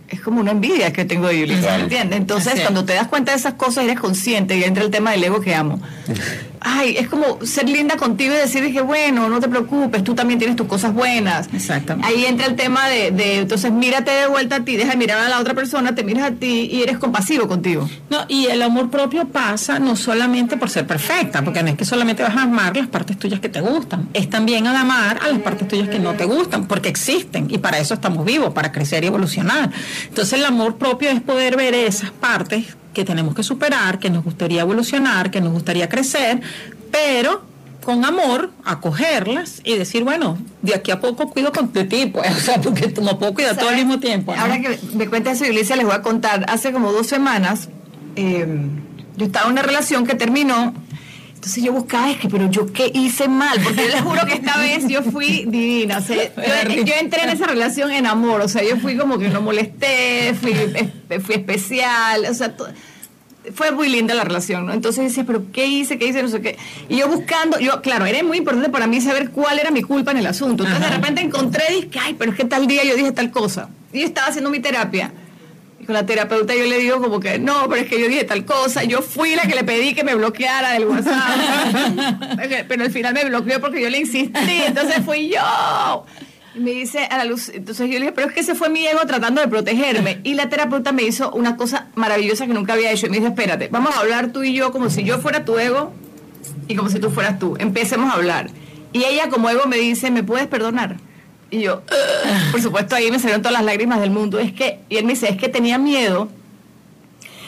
[0.10, 2.20] es como una envidia que tengo de Yulitza, ¿entiendes?
[2.20, 5.24] Entonces, cuando te das cuenta de esas cosas, eres consciente y entra el tema del
[5.24, 5.80] ego que amo
[6.66, 10.40] ay, es como ser linda contigo y decir que bueno, no te preocupes, tú también
[10.40, 11.48] tienes tus cosas buenas.
[11.54, 12.12] Exactamente.
[12.12, 15.20] Ahí entra el tema de, de, entonces mírate de vuelta a ti, deja de mirar
[15.20, 17.88] a la otra persona, te miras a ti y eres compasivo contigo.
[18.10, 21.86] No, y el amor propio pasa no solamente por ser perfecta, porque no es que
[21.86, 25.28] solamente vas a amar las partes tuyas que te gustan, es también al amar a
[25.28, 28.72] las partes tuyas que no te gustan, porque existen y para eso estamos vivos, para
[28.72, 29.70] crecer y evolucionar.
[30.08, 34.24] Entonces el amor propio es poder ver esas partes que tenemos que superar, que nos
[34.24, 36.42] gustaría evolucionar, que nos gustaría crecer,
[36.90, 37.44] pero
[37.84, 42.40] con amor, acogerlas y decir, bueno, de aquí a poco cuido con tu tipo, o
[42.40, 44.34] sea, porque no puedo cuidar todo al mismo tiempo.
[44.34, 47.70] Ahora que me cuenta eso, Iglesia, les voy a contar, hace como dos semanas,
[48.16, 48.82] em,
[49.18, 50.74] yo estaba en una relación que terminó,
[51.46, 54.34] entonces yo buscaba, es que, pero yo qué hice mal, porque yo les juro que
[54.34, 56.18] esta vez yo fui divina, o sea,
[56.84, 60.34] yo, entré en esa relación en amor, o sea, yo fui como que no molesté,
[60.42, 60.56] fui,
[61.20, 62.52] fui especial, o sea,
[63.54, 64.74] fue muy linda la relación, ¿no?
[64.74, 66.00] Entonces decía, pero ¿qué hice?
[66.00, 66.24] ¿Qué hice?
[66.24, 66.58] No sé qué.
[66.90, 70.10] Y yo buscando, yo, claro, era muy importante para mí saber cuál era mi culpa
[70.10, 70.64] en el asunto.
[70.64, 73.70] Entonces de repente encontré, dije, ay, pero es que tal día yo dije tal cosa.
[73.94, 75.12] Y yo estaba haciendo mi terapia.
[75.86, 78.24] Y con la terapeuta yo le digo como que, no, pero es que yo dije
[78.24, 78.84] tal cosa.
[78.86, 82.66] Yo fui la que le pedí que me bloqueara del WhatsApp.
[82.68, 84.64] pero al final me bloqueó porque yo le insistí.
[84.66, 86.06] Entonces fui yo.
[86.56, 88.70] Y me dice a la luz, entonces yo le dije, pero es que ese fue
[88.70, 90.22] mi ego tratando de protegerme.
[90.24, 93.06] Y la terapeuta me hizo una cosa maravillosa que nunca había hecho.
[93.06, 95.60] Y me dice, espérate, vamos a hablar tú y yo como si yo fuera tu
[95.60, 95.94] ego
[96.68, 97.58] y como si tú fueras tú.
[97.60, 98.50] Empecemos a hablar.
[98.92, 100.98] Y ella como ego me dice, ¿me puedes perdonar?
[101.52, 101.82] Y yo,
[102.52, 104.40] por supuesto, ahí me salieron todas las lágrimas del mundo.
[104.40, 106.30] Es que, y él me dice, es que tenía miedo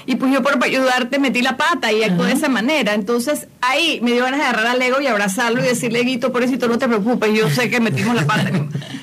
[0.07, 2.93] y pues yo por ayudarte metí la pata y actué de esa manera.
[2.93, 6.41] Entonces ahí me dio ganas de agarrar al ego y abrazarlo y decirle, Guito, por
[6.43, 8.49] eso no te preocupes, yo sé que metimos la pata.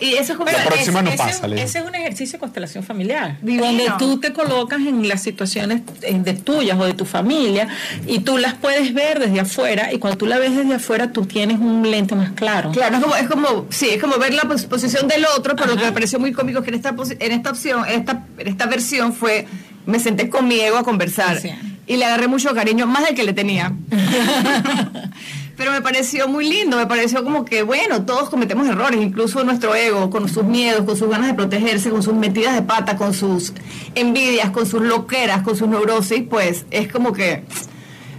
[0.00, 3.38] Y eso es como la próxima no pasa, ese, es un ejercicio de constelación familiar,
[3.40, 7.68] donde tú te colocas en las situaciones de tuyas o de tu familia
[8.06, 11.24] y tú las puedes ver desde afuera y cuando tú la ves desde afuera tú
[11.26, 12.70] tienes un lente más claro.
[12.70, 15.76] Claro, es como, es como sí, es como ver la posición del otro, pero lo
[15.76, 18.48] que me pareció muy cómico es que en esta, en esta opción, en esta, en
[18.48, 19.46] esta versión fue
[19.86, 21.40] me senté con mi ego a conversar
[21.86, 23.72] y le agarré mucho cariño, más del que le tenía.
[25.56, 29.74] Pero me pareció muy lindo, me pareció como que, bueno, todos cometemos errores, incluso nuestro
[29.74, 33.14] ego, con sus miedos, con sus ganas de protegerse, con sus metidas de pata, con
[33.14, 33.54] sus
[33.94, 37.44] envidias, con sus loqueras, con sus neurosis, pues es como que,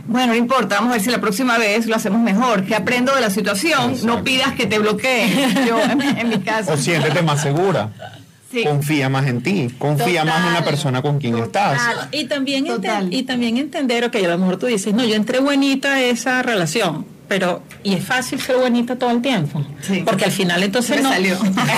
[0.07, 3.13] bueno, no importa, vamos a ver si la próxima vez lo hacemos mejor, que aprendo
[3.13, 6.73] de la situación, no pidas que te bloqueen, yo en mi caso.
[6.73, 7.91] O siéntete más segura.
[8.63, 11.81] Confía más en ti, confía más en la persona con quien estás.
[12.11, 12.67] Y también,
[13.11, 16.41] y también entender, ok, a lo mejor tú dices, no, yo entré bonita a esa
[16.43, 19.61] relación, pero y es fácil ser bonita todo el tiempo
[20.05, 21.37] porque al final entonces no salió.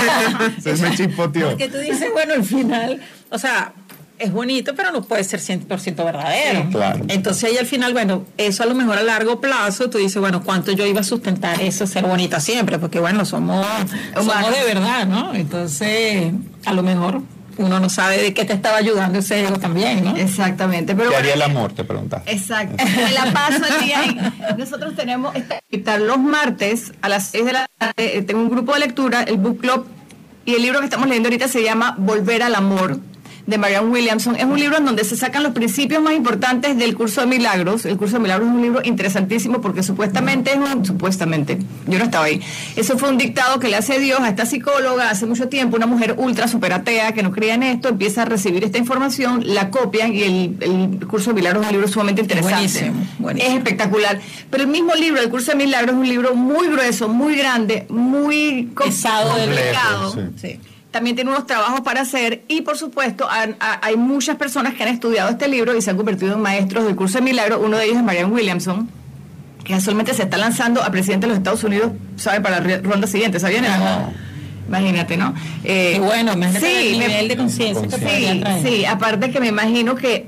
[0.62, 1.50] Se me chispoteó.
[1.50, 3.74] Porque tú dices bueno al final o sea
[4.20, 6.70] es bonito, pero no puede ser 100% verdadero.
[7.08, 10.44] Entonces ahí al final, bueno, eso a lo mejor a largo plazo, tú dices, bueno,
[10.44, 12.78] ¿cuánto yo iba a sustentar eso, ser bonita siempre?
[12.78, 13.66] Porque bueno, somos,
[14.16, 15.34] somos de verdad, ¿no?
[15.34, 16.34] Entonces,
[16.66, 17.22] a lo mejor
[17.58, 20.16] uno no sabe de qué te estaba ayudando ese ego también, ¿no?
[20.16, 20.96] Exactamente.
[20.96, 21.74] Pero ¿Qué haría el amor?
[21.74, 22.24] Te preguntas.
[22.26, 22.84] Exacto.
[22.96, 25.34] Me la paso el día Nosotros tenemos,
[25.70, 29.24] estar los martes a las 6 de la tarde, eh, tengo un grupo de lectura,
[29.24, 29.88] el Book Club,
[30.46, 33.00] y el libro que estamos leyendo ahorita se llama Volver al Amor
[33.50, 34.36] de Marianne Williamson.
[34.36, 37.86] Es un libro en donde se sacan los principios más importantes del curso de milagros.
[37.86, 41.58] El curso de milagros es un libro interesantísimo porque supuestamente es un, supuestamente,
[41.88, 42.42] yo no estaba ahí.
[42.76, 45.88] Eso fue un dictado que le hace Dios a esta psicóloga hace mucho tiempo, una
[45.88, 49.70] mujer ultra super atea que no creía en esto, empieza a recibir esta información, la
[49.70, 52.92] copian y el, curso de milagros es un libro sumamente interesante.
[53.38, 54.20] Es espectacular.
[54.50, 57.86] Pero el mismo libro, el curso de milagros, es un libro muy grueso, muy grande,
[57.90, 60.16] muy pesado, delicado.
[60.36, 60.60] Sí
[60.92, 65.30] también tiene unos trabajos para hacer y por supuesto hay muchas personas que han estudiado
[65.30, 67.98] este libro y se han convertido en maestros del curso de milagro, uno de ellos
[67.98, 68.90] es Marianne Williamson,
[69.64, 72.42] que actualmente se está lanzando a presidente de los Estados Unidos, ¿sabe?
[72.42, 73.66] Para la ronda siguiente, ¿sabían?
[74.68, 75.34] Imagínate, ¿no?
[75.64, 80.28] Eh, Qué bueno, sí, el nivel de conciencia sí, sí, aparte que me imagino que,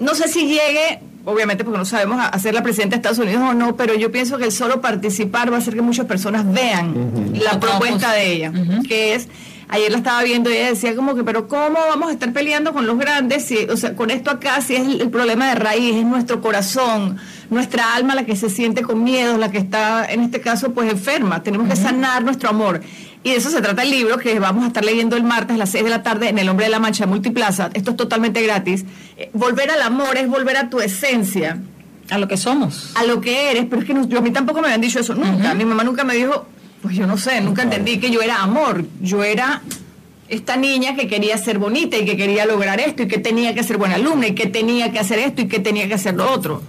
[0.00, 3.54] no sé si llegue obviamente porque no sabemos hacer la presidenta de Estados Unidos o
[3.54, 7.32] no, pero yo pienso que el solo participar va a hacer que muchas personas vean
[7.42, 8.52] la propuesta de ella,
[8.86, 9.28] que es
[9.74, 12.72] ayer la estaba viendo y ella decía como que, pero ¿cómo vamos a estar peleando
[12.72, 13.44] con los grandes?
[13.44, 17.16] Si, o sea, con esto acá, si es el, problema de raíz, es nuestro corazón,
[17.50, 20.90] nuestra alma la que se siente con miedo, la que está, en este caso, pues
[20.90, 21.42] enferma.
[21.42, 22.82] Tenemos que sanar nuestro amor.
[23.24, 25.58] Y de eso se trata el libro que vamos a estar leyendo el martes a
[25.58, 27.70] las 6 de la tarde en El Hombre de la Mancha Multiplaza.
[27.74, 28.84] Esto es totalmente gratis.
[29.16, 31.58] Eh, volver al amor es volver a tu esencia.
[32.10, 32.92] A lo que somos.
[32.94, 33.64] A lo que eres.
[33.68, 35.54] Pero es que yo, a mí tampoco me habían dicho eso nunca.
[35.54, 36.46] Mi mamá nunca me dijo,
[36.84, 38.84] pues yo no sé, nunca entendí que yo era amor.
[39.00, 39.62] Yo era
[40.28, 43.62] esta niña que quería ser bonita y que quería lograr esto y que tenía que
[43.62, 46.30] ser buena alumna y que tenía que hacer esto y que tenía que hacer lo
[46.30, 46.62] otro.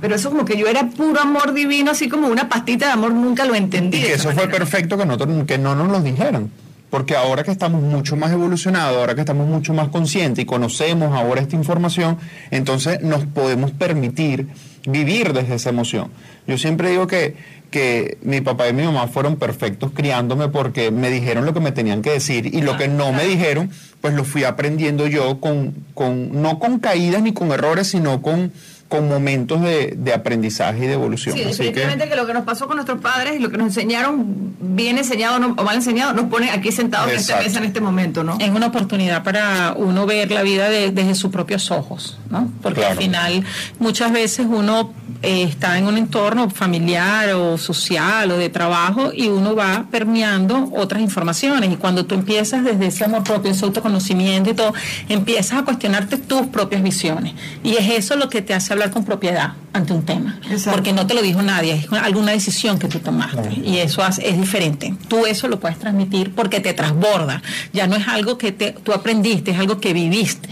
[0.00, 3.12] Pero eso como que yo era puro amor divino, así como una pastita de amor,
[3.12, 3.98] nunca lo entendí.
[3.98, 6.50] Y que eso fue perfecto que, no, que no nos lo dijeran.
[6.88, 11.14] Porque ahora que estamos mucho más evolucionados, ahora que estamos mucho más conscientes y conocemos
[11.14, 12.16] ahora esta información,
[12.50, 14.48] entonces nos podemos permitir
[14.86, 16.10] vivir desde esa emoción.
[16.46, 17.36] Yo siempre digo que,
[17.70, 21.72] que mi papá y mi mamá fueron perfectos criándome porque me dijeron lo que me
[21.72, 25.74] tenían que decir y lo que no me dijeron, pues lo fui aprendiendo yo con,
[25.94, 28.52] con no con caídas ni con errores, sino con
[28.88, 31.36] con momentos de, de, aprendizaje y de evolución.
[31.36, 32.16] Sí, definitivamente que...
[32.16, 35.62] lo que nos pasó con nuestros padres y lo que nos enseñaron, bien enseñado o
[35.62, 38.38] mal enseñado, nos pone aquí sentados en esta mesa en este momento, ¿no?
[38.40, 42.50] Es una oportunidad para uno ver la vida desde sus propios ojos, ¿no?
[42.62, 43.44] Porque al final
[43.78, 49.28] muchas veces uno eh, está en un entorno familiar o social o de trabajo y
[49.28, 54.50] uno va permeando otras informaciones y cuando tú empiezas desde ese amor propio, ese autoconocimiento
[54.50, 54.72] y todo,
[55.08, 59.04] empiezas a cuestionarte tus propias visiones y es eso lo que te hace hablar con
[59.04, 60.40] propiedad ante un tema.
[60.70, 63.52] Porque no te lo dijo nadie, es alguna decisión que tú tomaste.
[63.54, 64.94] Y eso es diferente.
[65.08, 67.42] Tú eso lo puedes transmitir porque te transborda.
[67.72, 70.48] Ya no es algo que te, tú aprendiste, es algo que viviste.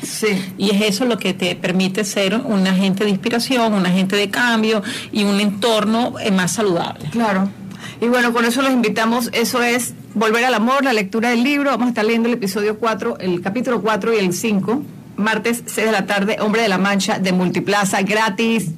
[0.59, 4.29] Y es eso lo que te permite ser un agente de inspiración, un agente de
[4.29, 7.09] cambio y un entorno eh, más saludable.
[7.11, 7.49] Claro.
[8.01, 9.31] Y bueno, con eso los invitamos.
[9.33, 11.71] Eso es Volver al Amor, la lectura del libro.
[11.71, 14.83] Vamos a estar leyendo el episodio 4, el capítulo 4 y el 5
[15.17, 18.71] martes 6 de la tarde, Hombre de la Mancha de Multiplaza, gratis.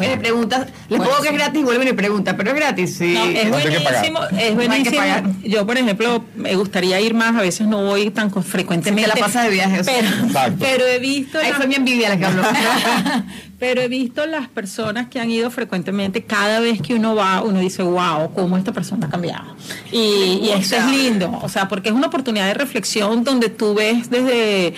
[0.00, 3.16] me preguntas, les pongo que es gratis, vuelven y preguntan, pero es gratis, sí.
[3.16, 5.02] es buenísimo, es buenísimo.
[5.44, 9.08] Yo, por ejemplo, me gustaría ir más, a veces no voy tan frecuentemente.
[9.08, 9.82] la pasa de viaje.
[10.58, 11.38] Pero, he visto...
[11.38, 12.42] Ahí fue mi envidia la que habló.
[13.62, 17.60] pero he visto las personas que han ido frecuentemente, cada vez que uno va, uno
[17.60, 19.54] dice, wow, cómo esta persona ha cambiado.
[19.92, 23.74] Y, y eso es lindo, o sea, porque es una oportunidad de reflexión donde tú
[23.74, 24.74] ves desde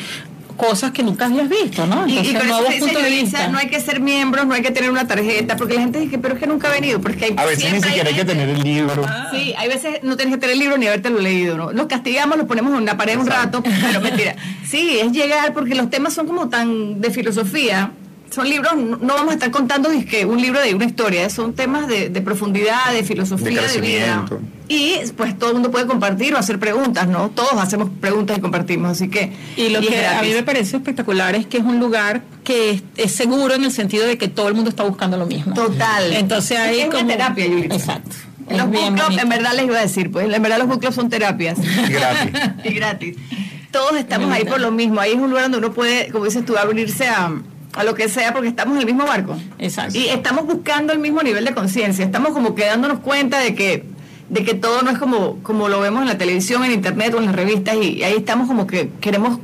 [0.57, 2.07] cosas que nunca habías visto, ¿no?
[2.07, 5.75] y, con eso no hay que ser miembros, no hay que tener una tarjeta, porque
[5.75, 8.09] la gente dice, pero es que nunca ha venido, porque hay, a veces ni siquiera
[8.09, 9.05] hay, que tener el libro.
[9.07, 9.29] Ah.
[9.33, 11.73] Sí, hay veces no tienes que tener el libro ni haberte lo leído, ¿no?
[11.73, 14.37] Los castigamos, los ponemos en una pared un rato, pero mentira.
[14.65, 17.93] Sí, es llegar, porque los temas son como tan de filosofía,
[18.35, 21.87] son libros, no vamos a estar contando que un libro de una historia, son temas
[21.87, 24.25] de, profundidad, de filosofía, de, vida.
[24.69, 27.31] Y pues todo el mundo puede compartir o hacer preguntas, ¿no?
[27.31, 29.33] Todos hacemos preguntas y compartimos, así que...
[29.57, 33.13] Y lo que a mí me parece espectacular es que es un lugar que es,
[33.13, 35.55] seguro en el sentido de que todo el mundo está buscando lo mismo.
[35.55, 36.13] Total.
[36.13, 37.07] Entonces hay es como...
[37.07, 38.17] terapia, Exacto.
[38.51, 40.97] Los book clubs, en verdad les iba a decir, pues en verdad los book clubs
[40.97, 41.59] son terapias.
[41.59, 42.41] Y gratis.
[42.65, 43.17] y gratis.
[43.71, 45.01] Todos estamos ahí por lo mismo.
[45.01, 47.33] Ahí es un lugar donde uno puede, como dices tú, abrirse a
[47.75, 49.37] a lo que sea, porque estamos en el mismo barco.
[49.59, 49.99] Exacto.
[49.99, 52.05] Y estamos buscando el mismo nivel de conciencia.
[52.05, 53.85] Estamos como quedándonos cuenta de que,
[54.29, 57.19] de que todo no es como, como lo vemos en la televisión, en internet o
[57.19, 59.39] en las revistas, y, ahí estamos como que queremos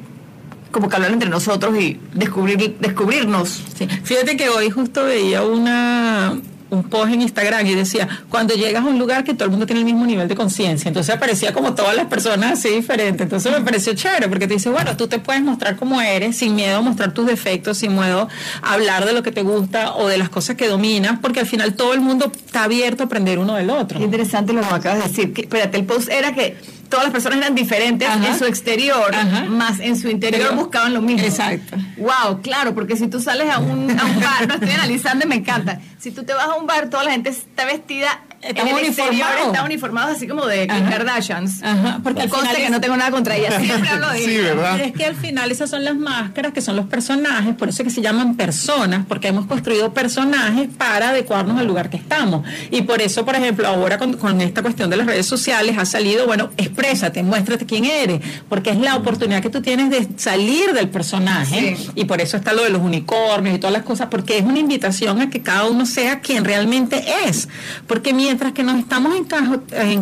[0.71, 3.61] como que hablar entre nosotros y descubrir descubrirnos.
[3.77, 3.89] Sí.
[4.05, 6.39] Fíjate que hoy justo veía una
[6.71, 9.67] un post en Instagram y decía, cuando llegas a un lugar que todo el mundo
[9.67, 13.53] tiene el mismo nivel de conciencia, entonces aparecía como todas las personas así diferentes, entonces
[13.53, 16.79] me pareció chévere porque te dice, bueno, tú te puedes mostrar como eres, sin miedo
[16.79, 18.29] a mostrar tus defectos, sin miedo
[18.63, 21.47] a hablar de lo que te gusta o de las cosas que dominas, porque al
[21.47, 23.99] final todo el mundo está abierto a aprender uno del otro.
[23.99, 25.33] Qué interesante lo que acabas de decir.
[25.37, 26.57] espérate, el post era que
[26.91, 29.15] todas las personas eran diferentes en su exterior,
[29.49, 31.27] más en su interior buscaban lo mismo.
[31.27, 31.77] Exacto.
[31.97, 35.29] Wow, claro, porque si tú sales a un, a un bar, no estoy analizando y
[35.29, 35.81] me encanta.
[35.99, 39.47] Si tú te vas a un bar, toda la gente está vestida Estamos uniformados.
[39.47, 41.63] Están uniformados así como de Kim Kardashians.
[41.63, 43.55] Ajá, porque al final que no tengo nada contra ellas.
[43.63, 44.73] Siempre hablo de Sí, ¿verdad?
[44.77, 47.83] Pero es que al final esas son las máscaras, que son los personajes, por eso
[47.83, 52.47] es que se llaman personas, porque hemos construido personajes para adecuarnos al lugar que estamos.
[52.71, 55.85] Y por eso, por ejemplo, ahora con, con esta cuestión de las redes sociales ha
[55.85, 60.73] salido, bueno, exprésate, muéstrate quién eres, porque es la oportunidad que tú tienes de salir
[60.73, 61.77] del personaje.
[61.95, 64.59] Y por eso está lo de los unicornios y todas las cosas, porque es una
[64.59, 67.49] invitación a que cada uno sea quien realmente es.
[67.87, 69.13] Porque mi mientras que nos estamos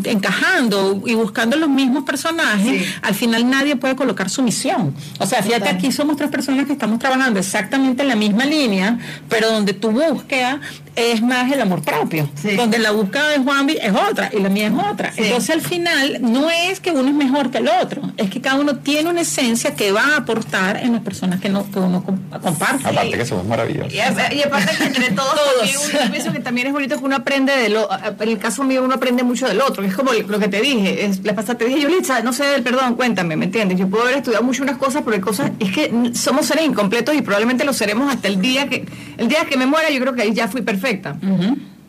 [0.04, 4.94] encajando y buscando los mismos personajes, al final nadie puede colocar su misión.
[5.18, 8.98] O sea, fíjate, aquí somos tres personas que estamos trabajando exactamente en la misma línea,
[9.30, 10.60] pero donde tu búsqueda
[10.94, 14.66] es más el amor propio, donde la búsqueda de Juanvi es otra y la mía
[14.66, 15.10] es otra.
[15.16, 18.56] Entonces al final no es que uno es mejor que el otro, es que cada
[18.56, 22.04] uno tiene una esencia que va a aportar en las personas que, no, que uno
[22.04, 22.88] comparte.
[22.88, 23.94] Aparte que somos maravillosos.
[23.94, 27.68] Y, aparte que entre todos, yo pienso que también es bonito que uno aprende de
[27.68, 27.88] lo,
[28.20, 30.60] en el caso mío uno aprende mucho del otro, que es como lo que te
[30.60, 33.78] dije, es, la pasada te dije, Yulitza, no sé del perdón, cuéntame, ¿me entiendes?
[33.78, 37.14] Yo puedo haber estudiado mucho unas cosas, pero hay cosas, es que somos seres incompletos
[37.14, 40.14] y probablemente lo seremos hasta el día que, el día que me muera, yo creo
[40.14, 41.16] que ahí ya fui perfecta.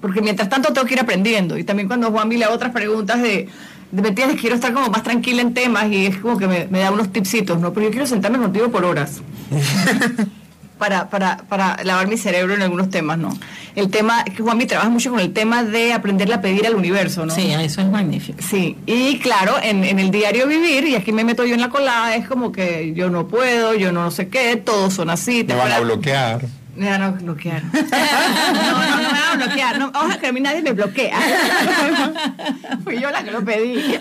[0.01, 1.57] Porque mientras tanto tengo que ir aprendiendo.
[1.57, 3.49] Y también cuando Juan le otras preguntas de,
[3.91, 6.91] de me quiero estar como más tranquila en temas y es como que me, da
[6.91, 7.73] unos tipsitos, ¿no?
[7.73, 9.21] Pero yo quiero sentarme contigo por horas.
[10.79, 13.37] para, para, para lavar mi cerebro en algunos temas, ¿no?
[13.75, 17.25] El tema, que Juanmi trabaja mucho con el tema de aprenderle a pedir al universo,
[17.25, 17.35] ¿no?
[17.35, 18.39] Sí, eso es magnífico.
[18.41, 21.69] Sí, y claro, en, en el diario vivir, y aquí me meto yo en la
[21.69, 25.43] colada, es como que yo no puedo, yo no sé qué, todos son así.
[25.43, 26.41] Te van a bloquear.
[26.75, 27.61] Me van a bloquear.
[27.73, 29.79] no, no, no me van a bloquear.
[29.79, 31.19] No, ojalá que a mí nadie me bloquea.
[32.85, 33.99] Fui yo la que lo pedí.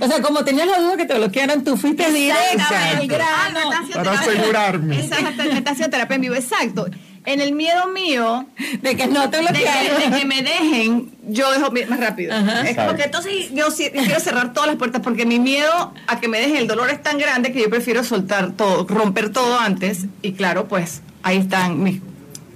[0.00, 3.70] O sea, como tenías la duda que te bloquearan, tú fuiste directa grano.
[3.92, 5.00] Para asegurarme.
[5.00, 5.10] Es
[5.90, 6.86] terapia en vivo, exacto.
[7.26, 8.46] En el miedo mío
[8.82, 10.12] de que no te bloquearan.
[10.12, 12.36] De, que, me dejen, yo dejo más rápido.
[12.36, 16.28] Es como que entonces yo, quiero cerrar todas las puertas porque mi miedo a que
[16.28, 20.06] me dejen el dolor es tan grande que yo prefiero soltar todo, romper todo antes.
[20.20, 22.00] Y claro, pues ahí están mis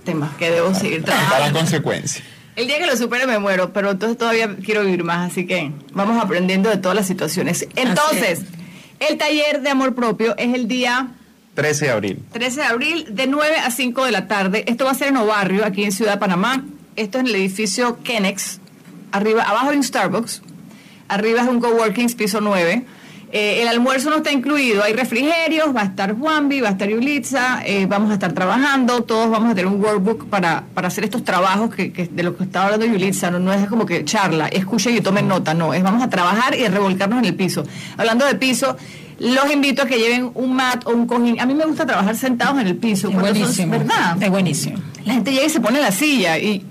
[0.04, 1.46] temas que debo seguir trabajando.
[1.46, 2.22] la consecuencia.
[2.58, 5.70] El día que lo supere me muero, pero entonces todavía quiero vivir más, así que
[5.92, 7.68] vamos aprendiendo de todas las situaciones.
[7.76, 8.40] Entonces,
[8.98, 11.06] el taller de amor propio es el día
[11.54, 12.24] 13 de abril.
[12.32, 14.64] 13 de abril, de 9 a 5 de la tarde.
[14.66, 16.64] Esto va a ser en Obarrio, aquí en Ciudad de Panamá.
[16.96, 18.58] Esto es en el edificio Kenex.
[19.12, 20.42] Arriba, abajo hay un Starbucks.
[21.06, 22.84] Arriba es un coworking, piso 9.
[23.30, 26.88] Eh, el almuerzo no está incluido, hay refrigerios, va a estar Juanvi, va a estar
[26.88, 31.04] Yulitza, eh, vamos a estar trabajando, todos vamos a tener un workbook para, para hacer
[31.04, 34.48] estos trabajos que, de lo que estaba hablando Yulitza, no, no es como que charla,
[34.48, 37.64] escuchen y tomen nota, no, es vamos a trabajar y a revolcarnos en el piso.
[37.98, 38.78] Hablando de piso,
[39.18, 41.40] los invito a que lleven un mat o un cojín.
[41.40, 43.08] A mí me gusta trabajar sentados en el piso.
[43.08, 43.72] Es buenísimo.
[43.72, 44.22] ¿Verdad?
[44.22, 44.78] Es buenísimo.
[45.04, 46.64] La gente llega y se pone en la silla y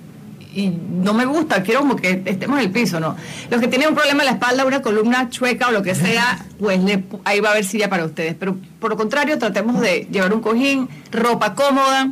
[0.58, 3.16] y no me gusta, quiero como que estemos en el piso, ¿no?
[3.52, 6.44] Los que tienen un problema en la espalda, una columna chueca o lo que sea,
[6.58, 6.80] pues
[7.26, 8.34] ahí va a haber silla para ustedes.
[8.34, 12.12] Pero por lo contrario, tratemos de llevar un cojín, ropa cómoda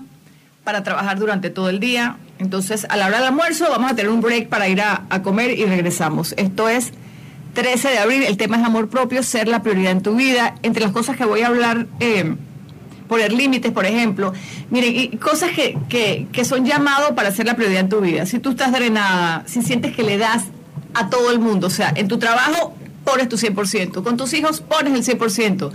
[0.64, 2.18] para trabajar durante todo el día.
[2.38, 5.58] Entonces, a la hora del almuerzo vamos a tener un break para ir a, comer
[5.58, 6.36] y regresamos.
[6.38, 6.92] Esto es
[7.56, 10.54] 13 de abril, el tema es amor propio, ser la prioridad en tu vida.
[10.62, 11.88] Entre las cosas que voy a hablar...
[12.00, 12.36] Eh,
[13.08, 14.34] poner límites, por ejemplo.
[14.70, 15.78] Miren, y cosas que,
[16.32, 18.26] que, son llamados para hacer la prioridad en tu vida.
[18.26, 20.46] Si tú estás drenada, si sientes que le das
[20.94, 24.62] a todo el mundo, o sea, en tu trabajo pones tu 100%, con tus hijos
[24.62, 25.72] pones el 100%,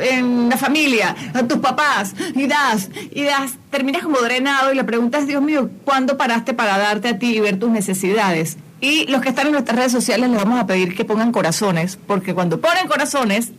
[0.00, 4.84] en la familia, a tus papás, y das, y das, terminas como drenado y le
[4.84, 8.56] preguntas, Dios mío, ¿cuándo paraste para darte a ti y ver tus necesidades?
[8.80, 11.98] Y los que están en nuestras redes sociales les vamos a pedir que pongan corazones,
[12.06, 13.52] porque cuando ponen corazones,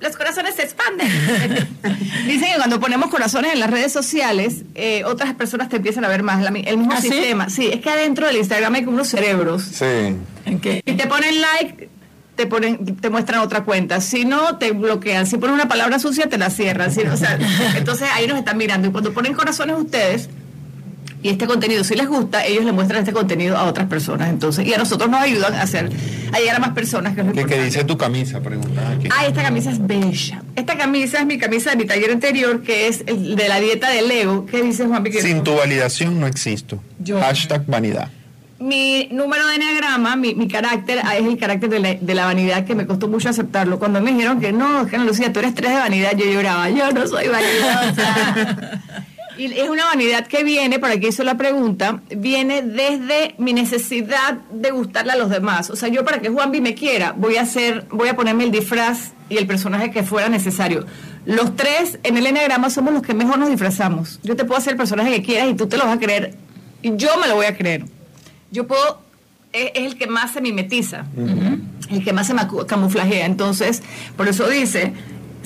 [0.00, 1.08] los corazones se expanden.
[2.26, 6.08] Dicen que cuando ponemos corazones en las redes sociales, eh, otras personas te empiezan a
[6.08, 6.44] ver más.
[6.44, 7.48] el mismo ¿Ah, sistema.
[7.50, 7.68] ¿sí?
[7.72, 9.62] es que adentro del Instagram hay como unos cerebros.
[9.62, 9.84] Sí.
[10.44, 10.82] ¿En qué?
[10.84, 11.88] Y te ponen like,
[12.36, 14.00] te ponen, te muestran otra cuenta.
[14.00, 15.26] Si no, te bloquean.
[15.26, 16.90] Si ponen una palabra sucia, te la cierran.
[17.10, 17.38] O sea,
[17.76, 18.88] entonces ahí nos están mirando.
[18.88, 20.28] Y cuando ponen corazones ustedes,
[21.22, 24.28] y este contenido si les gusta, ellos le muestran este contenido a otras personas.
[24.28, 25.90] Entonces, y a nosotros nos ayudan a hacer,
[26.32, 27.14] a llegar a más personas.
[27.14, 28.40] Que ¿Qué, dice tu camisa?
[28.40, 28.96] Pregunta.
[29.10, 30.42] Ah, esta camisa es bella.
[30.54, 33.90] Esta camisa es mi camisa de mi taller anterior, que es el de la dieta
[33.90, 34.46] del Lego.
[34.46, 35.22] ¿Qué dice Juan Piquet?
[35.22, 36.82] Sin tu validación no existo.
[37.20, 38.10] Hashtag vanidad.
[38.58, 42.24] Mi número de enneagrama, mi, mi carácter, ah, es el carácter de la, de la,
[42.24, 43.78] vanidad que me costó mucho aceptarlo.
[43.78, 46.70] Cuando me dijeron que no, que Lucía, tú eres tres de vanidad, yo lloraba.
[46.70, 48.80] Yo no soy vanidosa.
[49.38, 54.34] Y es una vanidad que viene, para que hizo la pregunta, viene desde mi necesidad
[54.50, 55.68] de gustarle a los demás.
[55.70, 58.50] O sea, yo para que Juanvi me quiera, voy a hacer, voy a ponerme el
[58.50, 60.86] disfraz y el personaje que fuera necesario.
[61.26, 64.20] Los tres en el enagrama somos los que mejor nos disfrazamos.
[64.22, 66.34] Yo te puedo hacer el personaje que quieras y tú te lo vas a creer.
[66.82, 67.84] Y yo me lo voy a creer.
[68.50, 69.02] Yo puedo,
[69.52, 71.04] es, el que más se mimetiza,
[71.90, 72.34] el que más se
[72.66, 73.26] camuflajea.
[73.26, 73.82] Entonces,
[74.16, 74.94] por eso dice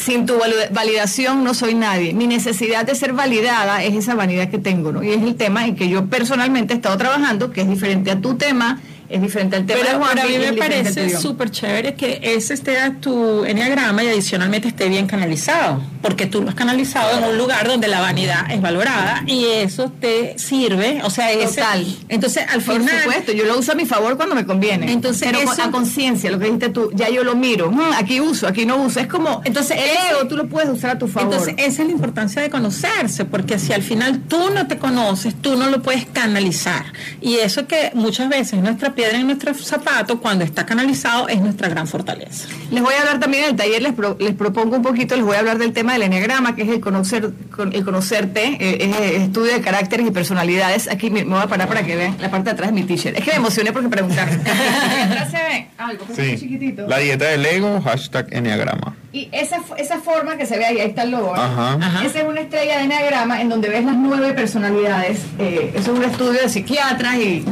[0.00, 0.34] sin tu
[0.70, 2.12] validación no soy nadie.
[2.12, 5.02] Mi necesidad de ser validada es esa vanidad que tengo, ¿no?
[5.02, 8.20] Y es el tema en que yo personalmente he estado trabajando, que es diferente a
[8.20, 8.80] tu tema
[9.10, 11.94] es diferente al tema pero, de Juan pero a mí es me parece súper chévere
[11.94, 16.54] que ese esté a tu enneagrama y adicionalmente esté bien canalizado, porque tú lo has
[16.54, 21.30] canalizado en un lugar donde la vanidad es valorada y eso te sirve, o sea,
[21.32, 21.86] ese, Total.
[22.08, 24.90] entonces al Por final supuesto, yo lo uso a mi favor cuando me conviene.
[24.92, 27.70] Entonces, pero eso- a conciencia, lo que dijiste tú, ya yo lo miro.
[27.70, 29.00] Mm, aquí uso, aquí no uso.
[29.00, 31.32] Es como, Entonces, el ego tú lo puedes usar a tu favor.
[31.32, 35.34] Entonces, esa es la importancia de conocerse, porque si al final tú no te conoces,
[35.40, 36.84] tú no lo puedes canalizar.
[37.20, 41.68] Y eso que muchas veces nuestra piedra en nuestro zapato, cuando está canalizado, es nuestra
[41.68, 42.48] gran fortaleza.
[42.70, 45.24] Les voy a hablar también en el taller, les, pro- les propongo un poquito, les
[45.24, 48.78] voy a hablar del tema del enneagrama, que es el conocer, con- el conocerte, eh,
[48.90, 50.86] es el estudio de caracteres y personalidades.
[50.88, 53.16] Aquí me, voy a parar para que vean la parte de atrás de mi t-shirt.
[53.16, 54.34] Es que me emocioné porque preguntaron.
[54.40, 56.36] atrás se ve algo, Sí.
[56.38, 56.86] chiquitito.
[56.86, 58.96] La dieta del ego, hashtag enneagrama.
[59.12, 61.34] Y esa, esa forma que se ve ahí, ahí está el logo.
[61.34, 61.42] ¿no?
[61.42, 61.74] Ajá.
[61.80, 62.04] Ajá.
[62.04, 65.20] Esa es una estrella de enneagrama en donde ves las nueve personalidades.
[65.38, 67.44] Eh, eso es un estudio de psiquiatras y,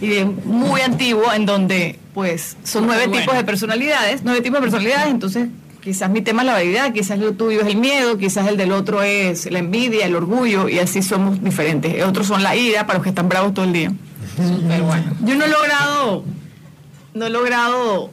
[0.00, 3.20] y de muy antiguo en donde pues son nueve Bueno.
[3.22, 5.48] tipos de personalidades, nueve tipos de personalidades, entonces
[5.80, 8.72] quizás mi tema es la vanidad, quizás lo tuyo es el miedo, quizás el del
[8.72, 12.04] otro es la envidia, el orgullo y así somos diferentes.
[12.04, 13.92] Otros son la ira para los que están bravos todo el día.
[14.36, 15.12] Súper bueno.
[15.24, 16.24] Yo no he logrado,
[17.14, 18.10] no he logrado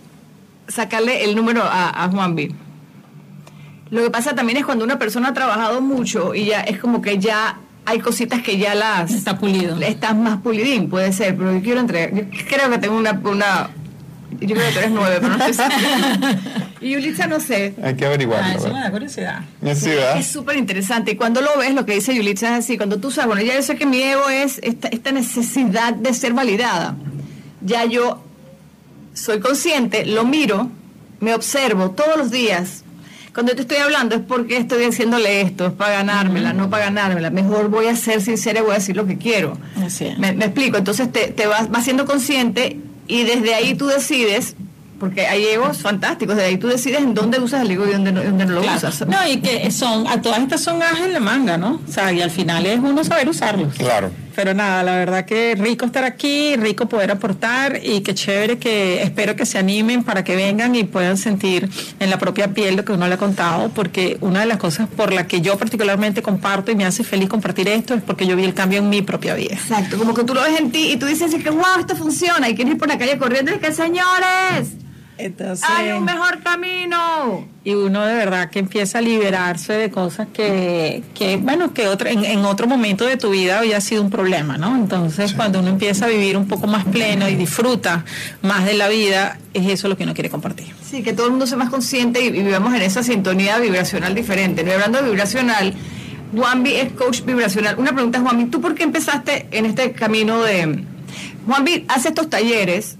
[0.68, 2.52] sacarle el número a, a Juan B.
[3.90, 7.02] Lo que pasa también es cuando una persona ha trabajado mucho y ya es como
[7.02, 7.58] que ya
[7.88, 9.80] hay cositas que ya las Está pulido.
[9.82, 13.70] estás más pulidín, puede ser, pero yo quiero entregar, yo creo que tengo una, una
[14.42, 16.40] yo creo que tú eres nueve, pero no estoy segura.
[16.82, 18.62] Y Yulitza no sé, Hay que Ah, averiguarlo.
[18.62, 18.84] ¿verdad?
[18.84, 19.42] da curiosidad.
[19.64, 21.12] Es súper interesante.
[21.12, 23.56] Y cuando lo ves, lo que dice Yulitza es así, cuando tú sabes, bueno, ya
[23.56, 26.96] yo sé que mi ego es esta, esta necesidad de ser validada.
[27.62, 28.22] Ya yo
[29.14, 30.70] soy consciente, lo miro,
[31.20, 32.84] me observo todos los días.
[33.38, 37.30] Cuando te estoy hablando es porque estoy haciéndole esto, es para ganármela, no para ganármela.
[37.30, 39.60] Mejor voy a ser sincera y voy a decir lo que quiero.
[39.86, 40.18] Así es.
[40.18, 44.56] Me, me explico, entonces te, te vas, vas siendo consciente y desde ahí tú decides,
[45.00, 48.12] porque hay egos fantásticos, desde ahí tú decides en dónde usas el ego y dónde
[48.12, 48.78] no, y dónde no lo Claro.
[48.80, 49.08] usas.
[49.08, 51.80] No, y que son, a todas estas son ajas en la manga, ¿no?
[51.88, 53.76] O sea, y al final es uno saber usarlos.
[53.76, 54.10] Claro.
[54.38, 59.02] Pero nada, la verdad que rico estar aquí, rico poder aportar y qué chévere que
[59.02, 61.68] espero que se animen para que vengan y puedan sentir
[62.00, 64.88] en la propia piel lo que uno le ha contado, porque una de las cosas
[64.90, 68.36] por la que yo particularmente comparto y me hace feliz compartir esto es porque yo
[68.36, 69.56] vi el cambio en mi propia vida.
[69.56, 72.48] Exacto, como que tú lo ves en ti y tú dices que wow, esto funciona
[72.48, 74.70] y quieres ir por la calle corriendo y que señores,
[75.18, 77.48] Entonces, hay un mejor camino.
[77.64, 82.08] y uno de verdad que empieza a liberarse de cosas que, que bueno, que otro,
[82.08, 84.76] en, en otro momento de tu vida había sido un problema, ¿no?
[84.76, 88.06] Entonces, cuando uno empieza a vivir un poco más pleno y disfruta
[88.42, 90.74] más de la vida, es eso lo que uno quiere compartir.
[90.84, 94.14] Sí, que todo el mundo sea más consciente y, y vivamos en esa sintonía vibracional
[94.16, 94.64] diferente.
[94.64, 94.72] ¿no?
[94.74, 95.74] Hablando de vibracional,
[96.36, 97.76] Juanvi es coach vibracional.
[97.78, 100.84] Una pregunta, Juanvi, ¿tú por qué empezaste en este camino de...
[101.46, 102.98] Juanvi hace estos talleres,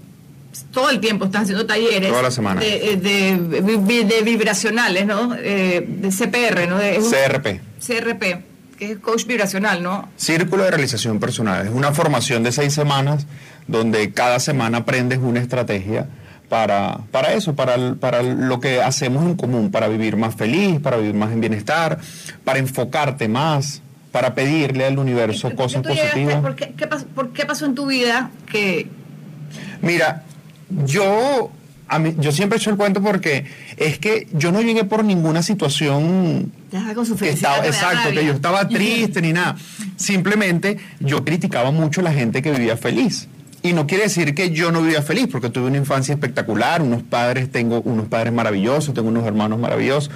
[0.72, 2.08] todo el tiempo estás haciendo talleres.
[2.10, 2.60] Toda la semana.
[2.60, 5.34] De, eh, de, vi- de vibracionales, ¿no?
[5.36, 6.78] Eh, de CPR, ¿no?
[6.78, 7.60] De, CRP.
[7.84, 8.42] CRP,
[8.78, 10.08] que es coach vibracional, ¿no?
[10.16, 11.66] Círculo de Realización Personal.
[11.66, 13.26] Es una formación de seis semanas
[13.66, 16.06] donde cada semana aprendes una estrategia
[16.48, 20.96] para, para eso, para, para lo que hacemos en común, para vivir más feliz, para
[20.96, 21.98] vivir más en bienestar,
[22.44, 26.40] para enfocarte más, para pedirle al universo ¿Por qué cosas tú llegaste- positivas.
[26.40, 28.88] ¿por, qué, qué pas- por qué pasó en tu vida que...
[29.82, 30.24] Mira,
[30.84, 31.50] yo,
[31.88, 33.44] a mí, yo siempre he hecho el cuento porque
[33.76, 36.52] es que yo no llegué por ninguna situación
[36.94, 39.56] con su que estaba, exacto, que yo estaba triste ni nada.
[39.96, 43.28] Simplemente yo criticaba mucho a la gente que vivía feliz.
[43.62, 47.02] Y no quiere decir que yo no vivía feliz, porque tuve una infancia espectacular, unos
[47.02, 50.12] padres, tengo unos padres maravillosos, tengo unos hermanos maravillosos.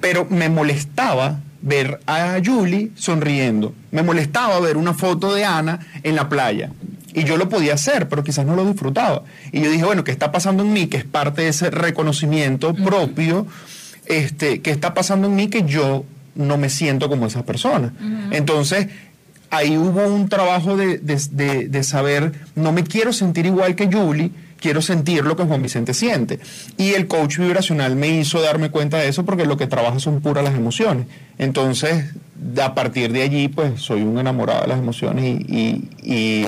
[0.00, 3.72] Pero me molestaba ver a Julie sonriendo.
[3.92, 6.70] Me molestaba ver una foto de Ana en la playa.
[7.16, 9.22] Y yo lo podía hacer, pero quizás no lo disfrutaba.
[9.50, 10.86] Y yo dije, bueno, ¿qué está pasando en mí?
[10.86, 13.46] Que es parte de ese reconocimiento propio
[14.04, 16.04] este, ¿qué está pasando en mí que yo
[16.36, 17.90] no me siento como esas personas?
[18.30, 18.88] Entonces,
[19.50, 23.86] ahí hubo un trabajo de, de- de- de saber, no me quiero sentir igual que
[23.90, 26.38] Julie, quiero sentir lo que Juan Vicente siente.
[26.76, 30.20] Y el coach vibracional me hizo darme cuenta de eso porque lo que trabaja son
[30.20, 31.06] puras las emociones.
[31.38, 32.04] Entonces,
[32.62, 36.46] a partir de allí, pues soy un enamorado de las emociones y, y- y-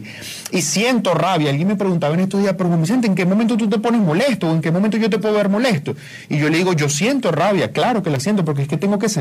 [0.53, 1.51] y siento rabia.
[1.51, 4.49] Alguien me preguntaba en estos días, pero Vicente, ¿en qué momento tú te pones molesto?
[4.51, 5.95] ¿O en qué momento yo te puedo ver molesto?
[6.29, 8.99] Y yo le digo, yo siento rabia, claro que la siento, porque es que tengo
[8.99, 9.13] que Yo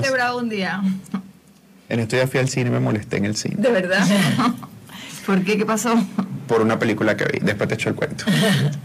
[0.00, 0.82] verte bravo un día.
[1.88, 3.56] En estos días fui al cine y me molesté en el cine.
[3.58, 4.06] De verdad.
[5.28, 5.58] ¿Por qué?
[5.58, 5.94] ¿Qué pasó?
[6.48, 8.24] por una película que vi, después te echo el cuento.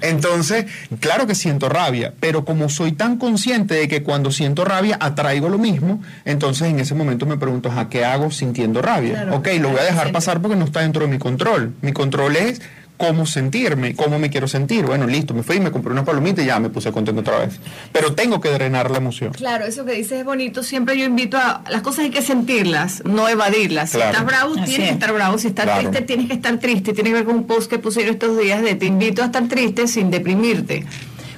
[0.02, 0.66] Entonces,
[1.00, 5.48] claro que siento rabia, pero como soy tan consciente de que cuando siento rabia atraigo
[5.48, 9.14] lo mismo, entonces en ese momento me pregunto, ¿a qué hago sintiendo rabia?
[9.14, 11.74] Claro, ok, lo voy a dejar pasar porque no está dentro de mi control.
[11.82, 12.62] Mi control es
[12.98, 14.86] cómo sentirme, cómo me quiero sentir.
[14.86, 17.60] Bueno, listo, me fui, me compré una palomita y ya me puse contento otra vez.
[17.92, 19.34] Pero tengo que drenar la emoción.
[19.34, 20.64] Claro, eso que dices es bonito.
[20.64, 21.64] Siempre yo invito a.
[21.70, 23.92] Las cosas hay que sentirlas, no evadirlas.
[23.92, 25.38] Si estás bravo, tienes que estar bravo.
[25.38, 26.94] Si estás triste, tienes que estar triste.
[26.94, 29.48] Tiene que ver con un post que pusieron estos días de te invito a estar
[29.48, 30.86] triste sin deprimirte.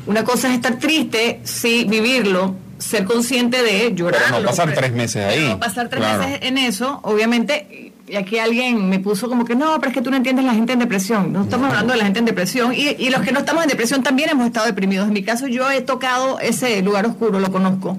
[0.08, 4.32] Una cosa es estar triste, sí, vivirlo, ser consciente de llorar.
[4.32, 5.50] no pasar tres meses ahí.
[5.50, 7.94] No pasar tres meses en eso, obviamente.
[8.08, 10.54] Y aquí alguien me puso como que no, pero es que tú no entiendes la
[10.54, 11.34] gente en depresión.
[11.34, 12.74] No estamos hablando de la gente en depresión.
[12.74, 15.08] Y, y los que no estamos en depresión también hemos estado deprimidos.
[15.08, 17.98] En mi caso, yo he tocado ese lugar oscuro, lo conozco.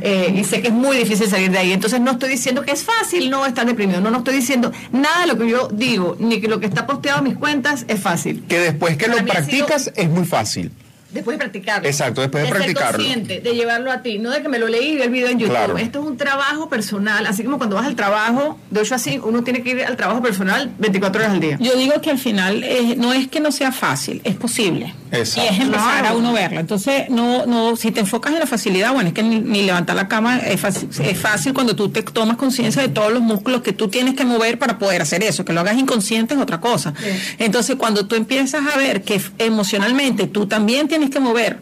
[0.00, 1.72] Eh, y sé que es muy difícil salir de ahí.
[1.72, 4.00] Entonces no estoy diciendo que es fácil no estar deprimido.
[4.00, 6.86] No, no estoy diciendo nada de lo que yo digo, ni que lo que está
[6.86, 8.44] posteado en mis cuentas es fácil.
[8.48, 10.72] Que después que lo practicas es muy fácil.
[11.10, 11.88] Después de practicarlo.
[11.88, 13.02] Exacto, después de, de practicarlo.
[13.02, 15.10] Ser consciente, de llevarlo a ti, no de que me lo leí y vi el
[15.10, 15.78] video en YouTube.
[15.78, 19.26] Esto es un trabajo personal, así como cuando vas al trabajo, de 8 a 5,
[19.26, 21.56] uno tiene que ir al trabajo personal 24 horas al día.
[21.60, 24.94] Yo digo que al final eh, no es que no sea fácil, es posible.
[25.10, 25.50] Exacto.
[25.50, 26.60] Y es empezar a uno verlo.
[26.60, 30.08] Entonces, no, no, si te enfocas en la facilidad, bueno, es que ni, levantar la
[30.08, 33.72] cama es fácil, es fácil cuando tú te tomas conciencia de todos los músculos que
[33.72, 35.46] tú tienes que mover para poder hacer eso.
[35.46, 36.92] Que lo hagas inconsciente es otra cosa.
[37.38, 41.60] Entonces, cuando tú empiezas a ver que emocionalmente tú también tienes que mover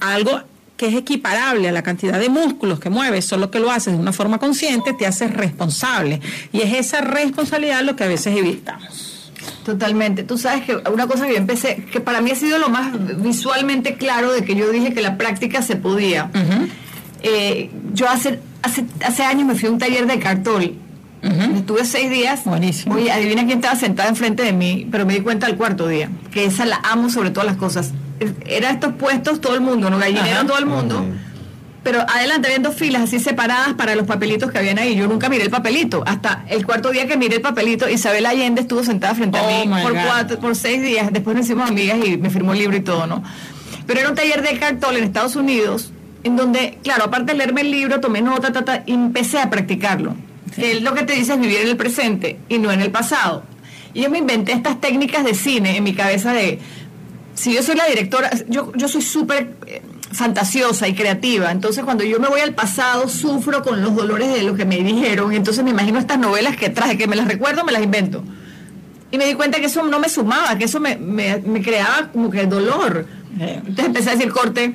[0.00, 0.42] algo
[0.76, 3.98] que es equiparable a la cantidad de músculos que mueves, solo que lo haces de
[3.98, 6.20] una forma consciente, te haces responsable.
[6.52, 9.32] Y es esa responsabilidad lo que a veces evitamos.
[9.64, 10.22] Totalmente.
[10.22, 12.92] Tú sabes que una cosa que yo empecé, que para mí ha sido lo más
[13.22, 16.30] visualmente claro de que yo dije que la práctica se podía.
[17.22, 20.86] Eh, yo hace, hace, hace años me fui a un taller de cartón.
[21.56, 22.44] Estuve seis días.
[22.44, 22.94] Buenísimo.
[22.94, 26.10] Oye, adivina quién estaba sentada enfrente de mí, pero me di cuenta al cuarto día,
[26.30, 27.92] que esa la amo sobre todas las cosas
[28.46, 29.98] era estos puestos todo el mundo, ¿no?
[29.98, 31.04] Gallinero todo el mundo.
[31.86, 34.96] Pero adelante había dos filas así separadas para los papelitos que habían ahí.
[34.96, 36.02] Yo nunca miré el papelito.
[36.04, 39.66] Hasta el cuarto día que miré el papelito, Isabel Allende estuvo sentada frente a oh
[39.66, 41.12] mí por cuatro, por seis días.
[41.12, 43.22] Después nos hicimos amigas y me firmó el libro y todo, ¿no?
[43.86, 45.92] Pero era un taller de cartón en Estados Unidos,
[46.24, 50.16] en donde, claro, aparte de leerme el libro, tomé nota, ta, y empecé a practicarlo.
[50.56, 53.44] Que lo que te dice es vivir en el presente y no en el pasado.
[53.94, 56.58] Y yo me inventé estas técnicas de cine en mi cabeza de
[57.36, 62.02] si yo soy la directora, yo, yo soy súper eh, fantasiosa y creativa, entonces cuando
[62.02, 65.62] yo me voy al pasado sufro con los dolores de lo que me dijeron, entonces
[65.62, 68.24] me imagino estas novelas que traje, que me las recuerdo, me las invento.
[69.10, 72.08] Y me di cuenta que eso no me sumaba, que eso me, me, me creaba
[72.10, 73.06] como que dolor.
[73.38, 74.74] Entonces empecé a decir corte,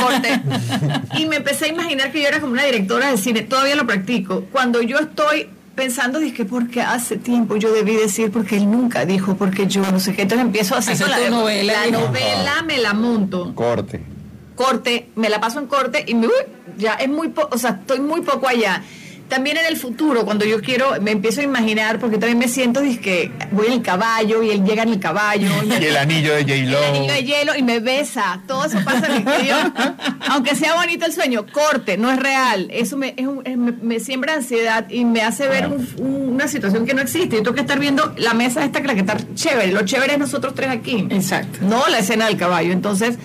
[0.00, 0.42] corte.
[1.18, 3.86] y me empecé a imaginar que yo era como una directora de cine, todavía lo
[3.86, 4.46] practico.
[4.50, 9.36] Cuando yo estoy pensando, dije, porque hace tiempo yo debí decir, porque él nunca dijo,
[9.36, 10.22] porque yo no sé qué.
[10.22, 11.86] Entonces empiezo a hacer la, novela.
[11.86, 13.54] La novela me la monto.
[13.54, 14.02] Corte.
[14.54, 16.28] Corte, me la paso en corte y me,
[16.76, 18.82] ya es muy, o sea, estoy muy poco allá
[19.28, 22.82] también en el futuro, cuando yo quiero, me empiezo a imaginar, porque también me siento,
[23.02, 25.48] que voy en el caballo y él llega en el caballo.
[25.64, 26.78] Y, el anillo de J-Lo.
[26.78, 28.42] El anillo de hielo y me besa.
[28.46, 29.56] Todo eso pasa en el yo,
[30.30, 32.68] Aunque sea bonito el sueño, corte, no es real.
[32.70, 33.14] Eso me,
[33.82, 37.36] me, siembra ansiedad y me hace ver una situación que no existe.
[37.36, 39.72] Yo tengo que estar viendo la mesa esta que está chévere.
[39.72, 41.06] Lo chévere es nosotros tres aquí.
[41.10, 41.60] Exacto.
[41.62, 42.72] No la escena del caballo.
[42.72, 43.18] Entonces,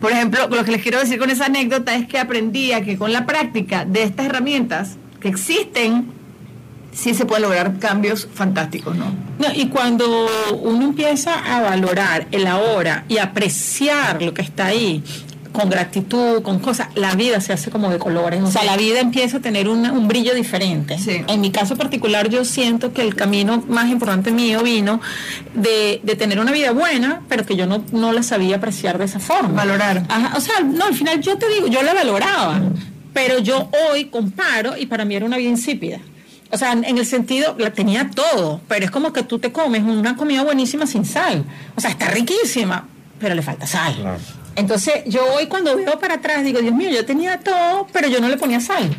[0.00, 2.98] por ejemplo, lo que les quiero decir con esa anécdota es que aprendí a que
[2.98, 6.06] con la práctica de estas herramientas, que existen,
[6.92, 9.06] sí se pueden lograr cambios fantásticos, ¿no?
[9.38, 9.46] ¿no?
[9.54, 10.26] Y cuando
[10.62, 15.02] uno empieza a valorar el ahora y apreciar lo que está ahí,
[15.56, 18.42] con gratitud, con cosas, la vida se hace como de colores.
[18.42, 20.98] O sea, la vida empieza a tener un brillo diferente.
[21.28, 25.00] En mi caso particular, yo siento que el camino más importante mío vino
[25.54, 29.18] de, tener una vida buena, pero que yo no, no la sabía apreciar de esa
[29.18, 29.48] forma.
[29.48, 30.02] Valorar.
[30.36, 32.60] o sea, no, al final yo te digo, yo la valoraba
[33.16, 36.00] pero yo hoy comparo y para mí era una vida insípida.
[36.50, 39.82] O sea, en el sentido, la tenía todo, pero es como que tú te comes
[39.84, 41.42] una comida buenísima sin sal.
[41.74, 42.86] O sea, está riquísima,
[43.18, 44.18] pero le falta sal.
[44.54, 48.20] Entonces, yo hoy cuando veo para atrás digo, Dios mío, yo tenía todo, pero yo
[48.20, 48.94] no le ponía sal.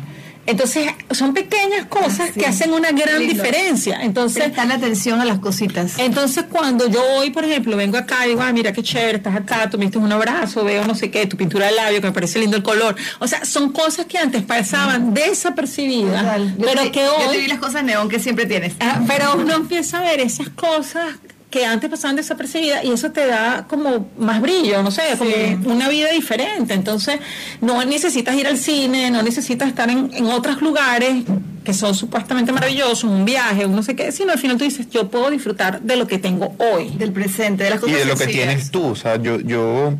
[0.48, 4.00] Entonces, son pequeñas cosas que hacen una gran diferencia.
[4.00, 5.98] Entonces, prestar atención a las cositas.
[5.98, 9.36] Entonces, cuando yo hoy, por ejemplo, vengo acá y digo, ah, mira qué chévere, estás
[9.36, 12.06] acá, tú me diste un abrazo, veo no sé qué, tu pintura de labio, que
[12.06, 12.96] me parece lindo el color.
[13.18, 17.24] O sea, son cosas que antes pasaban desapercibidas, pero que hoy.
[17.24, 18.72] Yo te vi las cosas neón que siempre tienes.
[18.80, 21.16] Ah, pero uno empieza a ver esas cosas
[21.50, 25.88] que antes pasaban desapercibidas y eso te da como más brillo, no sé, como una
[25.88, 26.74] vida diferente.
[26.74, 27.20] Entonces,
[27.60, 31.24] no necesitas ir al cine, no necesitas estar en, en otros lugares
[31.64, 34.88] que son supuestamente maravillosos, un viaje, un no sé qué, sino al final tú dices,
[34.90, 36.90] yo puedo disfrutar de lo que tengo hoy.
[36.96, 39.94] Del presente, de las cosas Y de lo que tienes tú, o sea, yo, yo,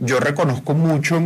[0.00, 1.16] yo reconozco mucho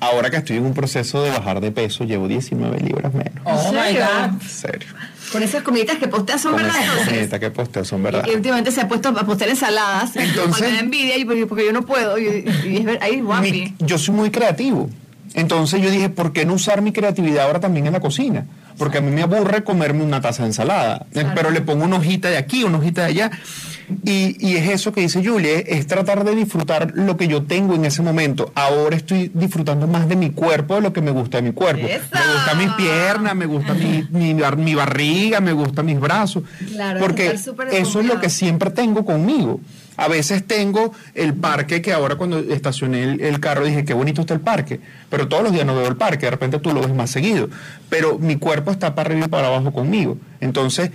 [0.00, 3.32] ahora que estoy en un proceso de bajar de peso, llevo 19 libras menos.
[3.44, 3.94] Oh my?
[3.96, 4.40] God.
[4.42, 4.88] En serio.
[5.32, 6.80] Con esas comiditas que posteas son Con verdad.
[6.82, 8.24] esas cositas que posteo son verdad.
[8.30, 10.14] Y últimamente se ha puesto a postear ensaladas.
[10.16, 12.16] Entonces- me da envidia y porque, porque yo no puedo.
[12.18, 13.50] Y, y es ver- ahí guapi.
[13.50, 14.88] Mi- yo soy muy creativo.
[15.34, 18.46] Entonces yo dije, ¿por qué no usar mi creatividad ahora también en la cocina?
[18.78, 22.30] Porque a mí me aburre comerme una taza de ensalada, pero le pongo una hojita
[22.30, 23.30] de aquí, una hojita de allá.
[24.04, 27.74] Y, y es eso que dice Julia, es, tratar de disfrutar lo que yo tengo
[27.74, 28.50] en ese momento.
[28.54, 31.86] Ahora estoy disfrutando más de mi cuerpo de lo que me gusta de mi cuerpo.
[31.86, 32.04] ¡Eso!
[32.12, 36.42] Me gusta mis piernas, me gusta mi, mi, bar- mi barriga, me gusta mis brazos.
[36.72, 37.28] Claro, porque
[37.72, 39.60] eso es lo que siempre tengo conmigo.
[39.98, 44.20] A veces tengo el parque que ahora cuando estacioné el, el carro dije, qué bonito
[44.20, 44.78] está el parque,
[45.08, 47.48] pero todos los días no veo el parque, de repente tú lo ves más seguido,
[47.88, 50.18] pero mi cuerpo está para arriba y para abajo conmigo.
[50.40, 50.90] Entonces,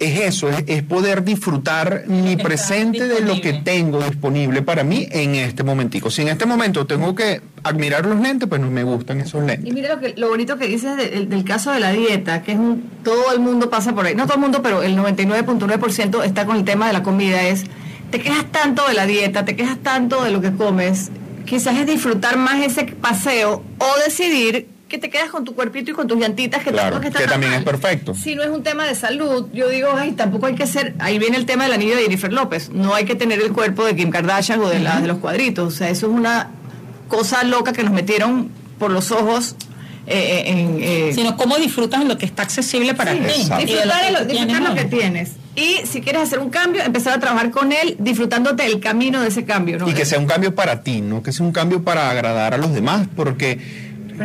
[0.00, 5.06] es eso, es, es poder disfrutar mi presente de lo que tengo disponible para mí
[5.10, 6.10] en este momentico.
[6.10, 9.46] Si en este momento tengo que admirar los lentes, pues no me gustan esos Y
[9.46, 9.72] lentes.
[9.74, 12.52] mira lo, que, lo bonito que dices de- del- del caso de la dieta, que
[12.52, 16.24] es un, todo el mundo pasa por ahí, no todo el mundo, pero el 99.9%
[16.24, 17.64] está con el tema de la comida, es,
[18.10, 21.10] te quejas tanto de la dieta, te quejas tanto de lo que comes,
[21.46, 25.94] quizás es disfrutar más ese paseo o decidir que te quedas con tu cuerpito y
[25.94, 27.60] con tus llantitas, que Claro, tampoco está que tan también mal.
[27.60, 28.14] es perfecto.
[28.14, 31.18] Si no es un tema de salud, yo digo, ay, tampoco hay que ser, ahí
[31.18, 33.94] viene el tema del anillo de Jennifer López, no hay que tener el cuerpo de
[33.96, 36.50] Kim Kardashian o de, la, de los cuadritos, o sea, eso es una
[37.08, 39.54] cosa loca que nos metieron por los ojos
[40.06, 40.78] eh, eh, en...
[40.80, 43.18] eh, Sino cómo disfrutas lo que está accesible para ti.
[43.18, 45.32] y de lo disfrutar, de lo, que disfrutar tienes lo que tienes.
[45.54, 49.28] Y si quieres hacer un cambio, empezar a trabajar con él, disfrutándote el camino de
[49.28, 49.78] ese cambio.
[49.78, 49.88] ¿no?
[49.88, 52.58] Y que sea un cambio para ti, no que sea un cambio para agradar a
[52.58, 53.58] los demás, porque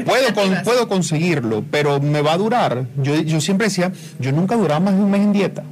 [0.04, 2.86] puedo, con- puedo conseguirlo, pero me va a durar.
[3.02, 5.64] Yo, yo siempre decía, yo nunca duraba más de un mes en dieta.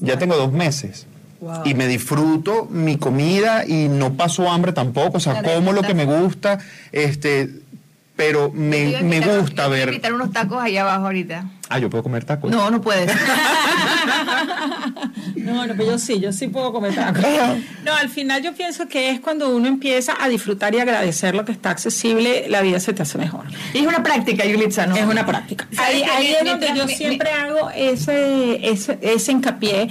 [0.00, 1.06] Ya tengo dos meses.
[1.40, 1.62] Wow.
[1.64, 5.94] Y me disfruto mi comida y no paso hambre tampoco, o sea, como lo que
[5.94, 6.58] me gusta,
[6.90, 7.48] este,
[8.18, 9.00] pero me,
[9.40, 9.90] gusta a ver.
[9.90, 11.44] invitar unos tacos allá abajo ahorita.
[11.68, 12.50] Ah, yo puedo comer tacos.
[12.50, 13.08] No, no puedes.
[15.36, 17.24] No, no, pero yo sí, yo sí puedo comer tacos.
[17.84, 21.44] No, al final yo pienso que es cuando uno empieza a disfrutar y agradecer lo
[21.44, 23.44] que está accesible, la vida se te hace mejor.
[23.72, 24.96] Y es una práctica, Yulitza, ¿no?
[24.96, 25.68] Es una práctica.
[25.72, 29.88] ¿Sabes Ahí, es donde yo mi- siempre hago ese, ese, ese hincapié,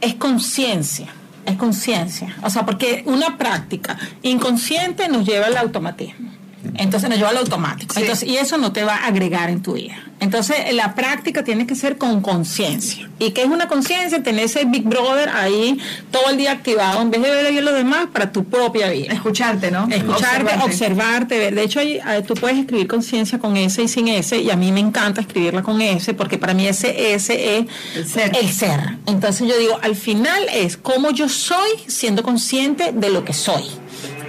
[0.00, 1.08] es conciencia.
[1.44, 2.34] Es conciencia.
[2.42, 6.32] O sea, porque una práctica inconsciente nos lleva al automatismo.
[6.74, 7.94] Entonces nos lleva al automático.
[7.94, 8.00] Sí.
[8.00, 9.96] Entonces, y eso no te va a agregar en tu vida.
[10.18, 13.10] Entonces, la práctica tiene que ser con conciencia.
[13.18, 14.22] ¿Y qué es una conciencia?
[14.22, 15.78] Tener ese Big Brother ahí
[16.10, 19.12] todo el día activado en vez de ver a los demás para tu propia vida.
[19.12, 19.86] Escucharte, ¿no?
[19.90, 20.64] Escucharte, Observarte.
[20.64, 21.54] observarte, ver.
[21.54, 21.80] De hecho,
[22.26, 25.62] tú puedes escribir conciencia con S y sin S, y a mí me encanta escribirla
[25.62, 28.36] con S, porque para mí ese S es El ser.
[28.36, 28.80] el ser.
[29.06, 33.64] Entonces yo digo, al final es cómo yo soy siendo consciente de lo que soy.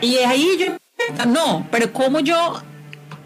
[0.02, 0.66] Y ahí yo,
[1.28, 2.62] no, pero cómo yo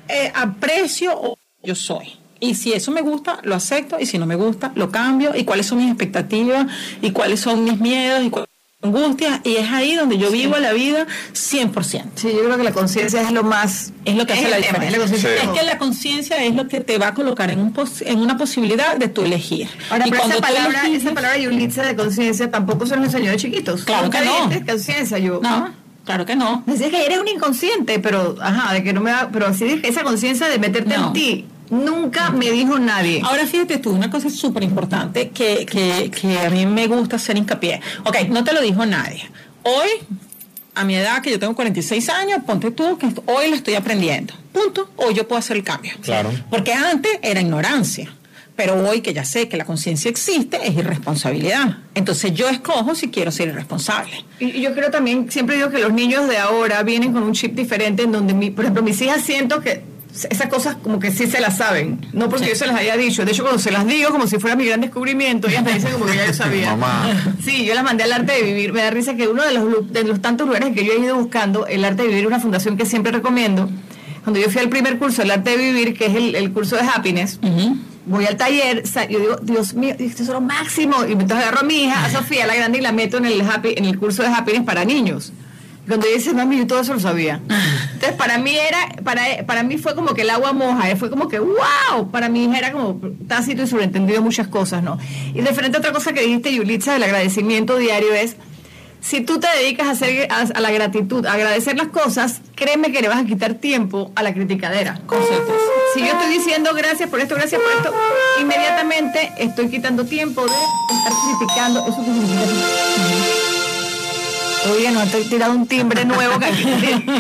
[0.08, 2.18] eh, aprecio o yo soy.
[2.40, 5.44] Y si eso me gusta, lo acepto, y si no me gusta, lo cambio, y
[5.44, 6.66] cuáles son mis expectativas,
[7.02, 8.50] y cuáles son mis miedos, y cuáles
[8.82, 12.04] son mis angustias, y es ahí donde yo vivo la vida 100%.
[12.16, 13.94] Sí, yo creo que la conciencia es lo más...
[14.06, 15.16] Es lo que hace la tema, diferencia.
[15.16, 15.60] es la Sí.
[15.60, 18.38] que la conciencia es lo que te va a colocar en, un pos- en una
[18.40, 19.68] posibilidad de tu elegir.
[19.92, 23.30] Ahora, Y pero esa palabra, eliges- esa palabra Yulitza de conciencia tampoco se nos enseñó
[23.30, 23.84] de chiquitos.
[23.84, 24.50] Claro que no.
[24.66, 25.40] conciencia, yo...
[25.44, 26.64] No, claro que no.
[26.66, 29.88] Decías que eres un inconsciente, pero, ajá, de que no me da, pero así de
[29.88, 31.08] esa conciencia de meterte No.
[31.08, 33.22] en ti, nunca me dijo nadie.
[33.24, 37.38] Ahora fíjate tú, una cosa súper importante que, que, que a mí me gusta hacer
[37.38, 37.80] hincapié.
[38.06, 39.30] Ok, no te lo dijo nadie.
[39.64, 39.90] Hoy,
[40.76, 44.34] a mi edad, que yo tengo 46 años, ponte tú que hoy lo estoy aprendiendo.
[44.52, 44.90] Punto.
[44.98, 45.94] Hoy yo puedo hacer el cambio.
[46.02, 46.30] Claro.
[46.50, 48.14] Porque antes era ignorancia.
[48.56, 51.80] Pero hoy que ya sé que la conciencia existe, es irresponsabilidad.
[51.96, 54.26] Entonces yo escojo si quiero ser irresponsable.
[54.40, 57.56] Y yo creo también, siempre digo que los niños de ahora vienen con un chip
[57.56, 59.92] diferente en donde, mi, por ejemplo, mis hijas siento que
[60.30, 63.24] esas cosas como que sí se las saben, no porque yo se las haya dicho.
[63.24, 65.94] De hecho, cuando se las digo, como si fuera mi gran descubrimiento, ellas me dicen
[65.94, 66.72] como que ya yo sabía.
[66.76, 67.36] Mamá.
[67.44, 68.74] Sí, yo las mandé al arte de vivir.
[68.74, 71.16] Me da risa que uno de los, de los tantos lugares que yo he ido
[71.16, 73.70] buscando, el arte de vivir es una fundación que siempre recomiendo.
[74.24, 76.76] Cuando yo fui al primer curso, el arte de vivir, que es el, el curso
[76.76, 77.40] de happiness,
[78.06, 81.06] voy al taller, yo digo, Dios mío, esto es lo máximo.
[81.08, 83.42] Y entonces agarro a mi hija, a Sofía, la grande, y la meto en el,
[83.42, 85.32] happy, en el curso de happiness para niños.
[85.86, 87.42] Y Cuando ella dice, mami, yo todo eso lo sabía.
[87.94, 91.10] Entonces, para mí era, para, para mí fue como que el agua moja, eh, fue
[91.10, 95.00] como que, wow, para mi hija era como tácito y sobreentendido muchas cosas, ¿no?
[95.34, 98.36] Y referente a otra cosa que dijiste, Yulitza, del agradecimiento diario es,
[99.02, 102.92] si tú te dedicas a, hacer, a, a la gratitud, a agradecer las cosas, créeme
[102.92, 105.02] que le vas a quitar tiempo a la criticadera.
[105.08, 105.58] Con certeza.
[105.94, 107.94] Si yo estoy diciendo gracias por esto, gracias por esto,
[108.40, 111.82] inmediatamente estoy quitando tiempo de estar criticando.
[111.82, 112.12] Eso que.
[114.70, 116.36] Oigan, nos han tirado un timbre nuevo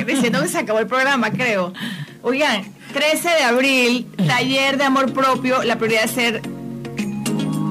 [0.05, 1.73] diciendo que se acabó el programa, creo.
[2.21, 6.41] Oigan, 13 de abril, taller de amor propio, la prioridad de ser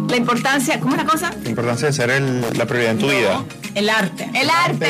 [0.09, 1.33] la importancia, ¿cómo es la cosa?
[1.45, 2.21] La importancia de ser
[2.57, 3.45] la prioridad en tu vida.
[3.75, 4.31] El arte.
[4.35, 4.87] El arte.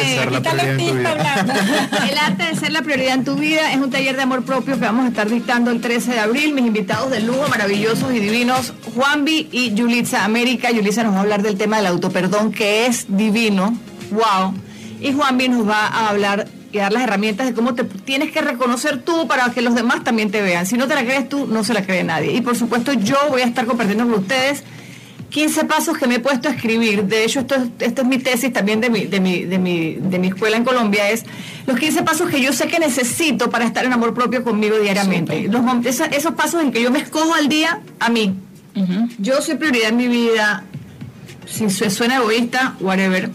[0.79, 1.99] Tu vida.
[2.11, 4.75] El arte de ser la prioridad en tu vida es un taller de amor propio
[4.75, 6.55] que vamos a estar dictando el 13 de abril.
[6.55, 10.71] Mis invitados de lujo, maravillosos y divinos, Juanvi y Yulitza América.
[10.71, 13.77] Yulitza nos va a hablar del tema del autoperdón, que es divino.
[14.11, 14.55] ¡Wow!
[15.01, 18.41] Y Juanvi nos va a hablar y dar las herramientas de cómo te tienes que
[18.41, 20.67] reconocer tú para que los demás también te vean.
[20.67, 22.33] Si no te la crees tú, no se la cree nadie.
[22.33, 24.63] Y por supuesto, yo voy a estar compartiendo con ustedes
[25.31, 27.05] 15 pasos que me he puesto a escribir.
[27.05, 30.19] De hecho, esto, esto es mi tesis también de mi, de, mi, de, mi, de
[30.19, 31.09] mi escuela en Colombia.
[31.11, 31.25] Es
[31.67, 35.49] los 15 pasos que yo sé que necesito para estar en amor propio conmigo diariamente.
[35.49, 38.35] Los, esos, pasos en que yo me escojo al día a mí.
[39.19, 40.65] Yo soy prioridad en mi vida.
[41.47, 43.31] Si suena egoísta, whatever.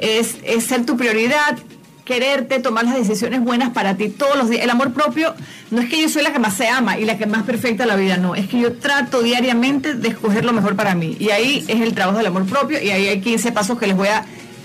[0.00, 1.58] Es, es ser tu prioridad,
[2.04, 4.64] quererte, tomar las decisiones buenas para ti todos los días.
[4.64, 5.34] El amor propio
[5.70, 7.86] no es que yo soy la que más se ama y la que más perfecta
[7.86, 11.16] la vida, no, es que yo trato diariamente de escoger lo mejor para mí.
[11.18, 13.96] Y ahí es el trabajo del amor propio y ahí hay 15 pasos que les
[13.96, 14.24] voy a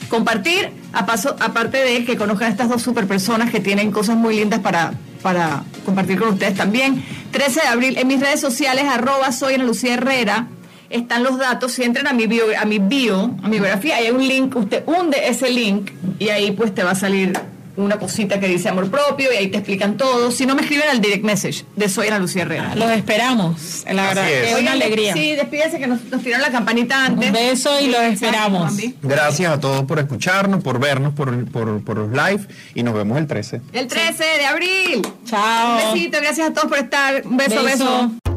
[0.10, 4.16] compartir, a paso, aparte de que conozcan a estas dos super personas que tienen cosas
[4.16, 7.04] muy lindas para, para compartir con ustedes también.
[7.32, 10.48] 13 de abril en mis redes sociales, arroba soy Ana Lucía Herrera
[10.90, 11.74] están los datos.
[11.74, 14.84] Si entran a mi bio, a mi bio, a mi biografía, hay un link, usted
[14.86, 17.34] hunde ese link y ahí pues te va a salir
[17.78, 20.32] una cosita que dice amor propio y ahí te explican todo.
[20.32, 22.76] Si no me escriben al direct message de Soy Ana Lucía Herrera.
[22.76, 24.32] Los esperamos, la verdad.
[24.32, 24.60] Es.
[24.60, 25.14] una alegría.
[25.14, 27.28] Sí, despídense que nos, nos, tiraron la campanita antes.
[27.28, 28.74] Un beso y los esperamos.
[29.02, 33.18] Gracias a todos por escucharnos, por vernos, por, por, por los live y nos vemos
[33.18, 33.62] el 13.
[33.74, 35.08] El 13 de abril.
[35.26, 35.78] Chao.
[35.78, 37.22] Un besito, gracias a todos por estar.
[37.26, 37.64] Un beso.
[37.64, 38.37] beso.